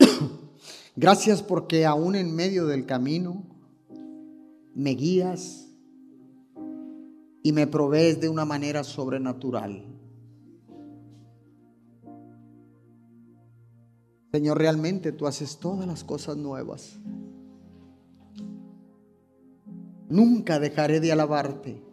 Gracias 0.96 1.40
porque 1.44 1.86
aún 1.86 2.16
en 2.16 2.34
medio 2.34 2.66
del 2.66 2.86
camino 2.86 3.44
me 4.74 4.90
guías 4.96 5.68
y 7.44 7.52
me 7.52 7.68
provees 7.68 8.20
de 8.20 8.28
una 8.28 8.44
manera 8.44 8.82
sobrenatural. 8.82 9.84
Señor, 14.32 14.58
realmente 14.58 15.12
tú 15.12 15.28
haces 15.28 15.58
todas 15.58 15.86
las 15.86 16.02
cosas 16.02 16.36
nuevas. 16.36 16.98
Nunca 20.08 20.58
dejaré 20.58 20.98
de 20.98 21.12
alabarte, 21.12 21.86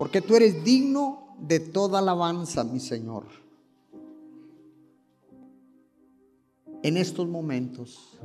porque 0.00 0.22
tú 0.22 0.34
eres 0.34 0.64
digno 0.64 1.36
de 1.38 1.60
toda 1.60 1.98
alabanza, 1.98 2.64
mi 2.64 2.80
Señor. 2.80 3.26
en 6.82 6.96
estos 6.96 7.28
momentos. 7.28 8.18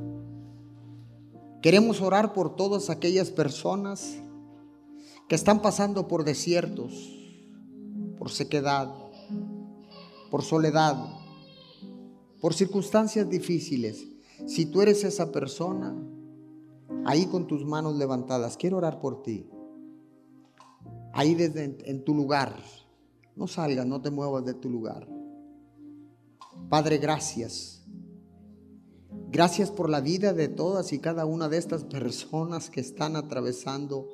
Queremos 1.60 2.00
orar 2.00 2.32
por 2.32 2.56
todas 2.56 2.88
aquellas 2.88 3.30
personas 3.30 4.16
que 5.28 5.34
están 5.34 5.60
pasando 5.60 6.08
por 6.08 6.24
desiertos, 6.24 7.12
por 8.16 8.30
sequedad, 8.30 8.94
por 10.30 10.42
soledad, 10.42 10.96
por 12.40 12.54
circunstancias 12.54 13.28
difíciles. 13.28 14.06
Si 14.46 14.64
tú 14.64 14.80
eres 14.80 15.04
esa 15.04 15.30
persona, 15.30 15.94
ahí 17.04 17.26
con 17.26 17.46
tus 17.46 17.66
manos 17.66 17.96
levantadas, 17.96 18.56
quiero 18.56 18.78
orar 18.78 18.98
por 18.98 19.22
ti. 19.22 19.46
Ahí 21.16 21.34
desde 21.34 21.64
en, 21.64 22.04
tu 22.04 22.14
lugar. 22.14 22.56
No 23.34 23.46
salgas, 23.46 23.86
no 23.86 24.00
te 24.00 24.10
muevas 24.10 24.44
de 24.44 24.54
tu 24.54 24.70
lugar. 24.70 25.08
Padre, 26.68 26.98
gracias 26.98 27.76
Gracias 29.36 29.70
por 29.70 29.90
la 29.90 30.00
vida 30.00 30.32
de 30.32 30.48
todas 30.48 30.92
y 30.92 30.98
cada 30.98 31.26
una 31.26 31.48
de 31.48 31.58
estas 31.58 31.84
personas 31.84 32.70
que 32.70 32.80
están 32.80 33.16
atravesando 33.16 34.08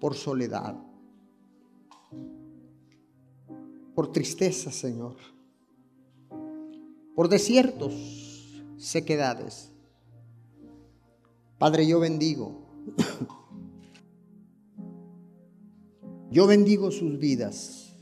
por 0.00 0.14
soledad, 0.14 0.76
por 3.94 4.12
tristeza, 4.12 4.70
Señor, 4.70 5.16
por 7.14 7.28
desiertos, 7.28 7.92
sequedades. 8.78 9.70
Padre, 11.58 11.86
yo 11.86 12.00
bendigo. 12.00 12.68
Yo 16.32 16.46
bendigo 16.46 16.90
sus 16.90 17.18
vidas, 17.18 17.94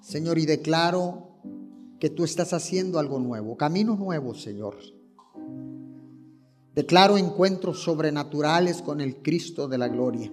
Señor, 0.00 0.38
y 0.38 0.46
declaro 0.46 1.40
que 1.98 2.08
tú 2.08 2.22
estás 2.22 2.52
haciendo 2.52 3.00
algo 3.00 3.18
nuevo, 3.18 3.56
camino 3.56 3.96
nuevo, 3.96 4.32
Señor. 4.32 4.76
Declaro 6.72 7.18
encuentros 7.18 7.82
sobrenaturales 7.82 8.80
con 8.80 9.00
el 9.00 9.16
Cristo 9.22 9.66
de 9.66 9.78
la 9.78 9.88
gloria. 9.88 10.32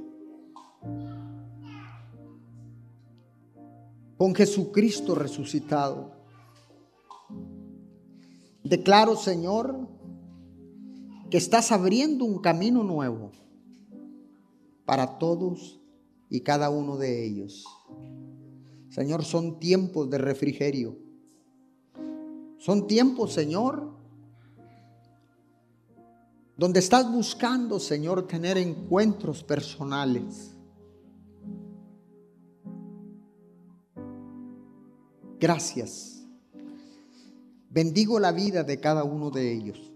Con 4.18 4.36
Jesucristo 4.36 5.16
resucitado. 5.16 6.12
Declaro, 8.64 9.16
Señor, 9.16 9.88
que 11.32 11.38
estás 11.38 11.72
abriendo 11.72 12.24
un 12.24 12.39
camino 12.39 12.84
nuevo 12.84 13.32
para 14.86 15.18
todos 15.18 15.80
y 16.32 16.39
cada 16.41 16.69
uno 16.69 16.97
de 16.97 17.25
ellos. 17.25 17.67
Señor, 18.89 19.25
son 19.25 19.59
tiempos 19.59 20.09
de 20.09 20.17
refrigerio. 20.17 20.97
Son 22.57 22.88
tiempos, 22.88 23.34
Señor, 23.34 23.91
donde 26.55 26.79
estás 26.79 27.11
buscando, 27.11 27.79
Señor, 27.79 28.27
tener 28.27 28.57
encuentros 28.57 29.43
personales. 29.43 30.55
Gracias. 35.38 36.25
Bendigo 37.69 38.19
la 38.19 38.32
vida 38.32 38.63
de 38.63 38.79
cada 38.79 39.03
uno 39.03 39.32
de 39.32 39.51
ellos. 39.51 39.91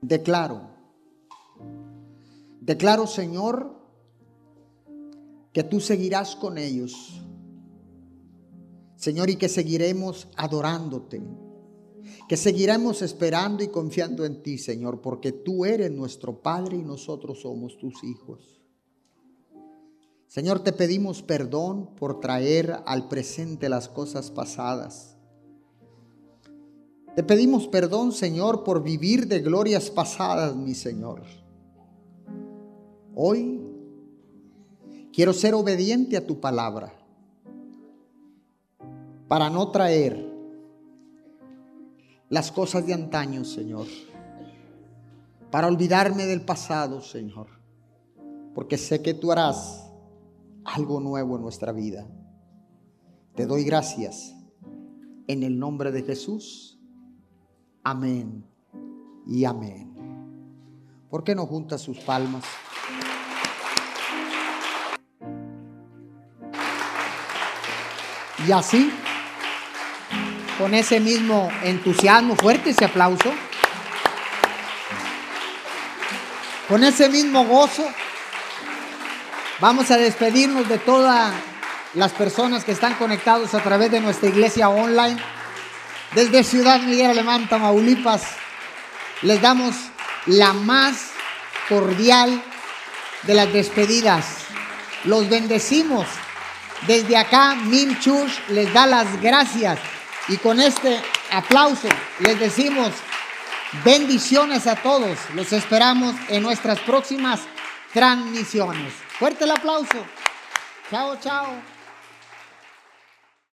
Declaro, 0.00 0.75
declaro, 2.66 3.06
Señor, 3.06 3.74
que 5.54 5.64
tú 5.64 5.80
seguirás 5.80 6.36
con 6.36 6.58
ellos. 6.58 7.22
Señor, 8.96 9.30
y 9.30 9.36
que 9.36 9.48
seguiremos 9.48 10.28
adorándote 10.36 11.22
que 12.28 12.36
seguiremos 12.36 13.02
esperando 13.02 13.62
y 13.62 13.68
confiando 13.68 14.24
en 14.24 14.42
ti, 14.42 14.58
Señor, 14.58 15.00
porque 15.00 15.32
tú 15.32 15.64
eres 15.64 15.92
nuestro 15.92 16.42
Padre 16.42 16.76
y 16.76 16.82
nosotros 16.82 17.40
somos 17.40 17.78
tus 17.78 18.02
hijos. 18.02 18.60
Señor, 20.26 20.60
te 20.60 20.72
pedimos 20.72 21.22
perdón 21.22 21.94
por 21.94 22.18
traer 22.18 22.80
al 22.84 23.08
presente 23.08 23.68
las 23.68 23.88
cosas 23.88 24.30
pasadas. 24.30 25.16
Te 27.14 27.22
pedimos 27.22 27.68
perdón, 27.68 28.12
Señor, 28.12 28.64
por 28.64 28.82
vivir 28.82 29.28
de 29.28 29.40
glorias 29.40 29.88
pasadas, 29.88 30.54
mi 30.56 30.74
Señor. 30.74 31.22
Hoy 33.18 33.58
quiero 35.10 35.32
ser 35.32 35.54
obediente 35.54 36.18
a 36.18 36.26
tu 36.26 36.38
palabra 36.38 36.92
para 39.26 39.48
no 39.48 39.70
traer 39.70 40.22
las 42.28 42.52
cosas 42.52 42.86
de 42.86 42.92
antaño, 42.92 43.42
Señor. 43.46 43.86
Para 45.50 45.66
olvidarme 45.66 46.26
del 46.26 46.42
pasado, 46.42 47.00
Señor. 47.00 47.46
Porque 48.54 48.76
sé 48.76 49.00
que 49.00 49.14
tú 49.14 49.32
harás 49.32 49.90
algo 50.62 51.00
nuevo 51.00 51.36
en 51.36 51.42
nuestra 51.42 51.72
vida. 51.72 52.06
Te 53.34 53.46
doy 53.46 53.64
gracias 53.64 54.36
en 55.26 55.42
el 55.42 55.58
nombre 55.58 55.90
de 55.90 56.02
Jesús. 56.02 56.78
Amén 57.82 58.44
y 59.26 59.46
amén. 59.46 59.94
¿Por 61.08 61.24
qué 61.24 61.34
no 61.34 61.46
junta 61.46 61.78
sus 61.78 61.98
palmas? 62.00 62.44
Y 68.46 68.52
así 68.52 68.92
con 70.58 70.74
ese 70.74 71.00
mismo 71.00 71.50
entusiasmo, 71.62 72.36
fuerte 72.36 72.70
ese 72.70 72.84
aplauso, 72.84 73.32
con 76.68 76.82
ese 76.82 77.08
mismo 77.08 77.44
gozo, 77.44 77.86
vamos 79.60 79.90
a 79.90 79.96
despedirnos 79.96 80.68
de 80.68 80.78
todas 80.78 81.32
las 81.94 82.12
personas 82.12 82.64
que 82.64 82.72
están 82.72 82.94
conectados 82.94 83.54
a 83.54 83.62
través 83.62 83.90
de 83.90 84.00
nuestra 84.00 84.28
iglesia 84.28 84.68
online. 84.68 85.20
Desde 86.14 86.44
Ciudad 86.44 86.80
Miguel 86.80 87.10
Alemán, 87.10 87.48
Tamaulipas, 87.48 88.22
les 89.22 89.40
damos 89.42 89.74
la 90.26 90.52
más 90.52 91.10
cordial 91.68 92.42
de 93.24 93.34
las 93.34 93.52
despedidas. 93.52 94.24
Los 95.04 95.28
bendecimos. 95.28 96.06
Desde 96.86 97.16
acá, 97.16 97.54
Mim 97.54 97.98
Church 98.00 98.32
les 98.48 98.72
da 98.72 98.86
las 98.86 99.20
gracias 99.20 99.78
y 100.28 100.36
con 100.36 100.60
este 100.60 101.00
aplauso 101.32 101.88
les 102.20 102.38
decimos 102.38 102.92
bendiciones 103.84 104.66
a 104.66 104.76
todos. 104.76 105.18
Los 105.34 105.52
esperamos 105.52 106.14
en 106.28 106.42
nuestras 106.42 106.78
próximas 106.80 107.40
transmisiones. 107.92 108.92
Fuerte 109.18 109.44
el 109.44 109.52
aplauso. 109.52 110.04
Chao, 110.90 111.18
chao. 111.20 111.75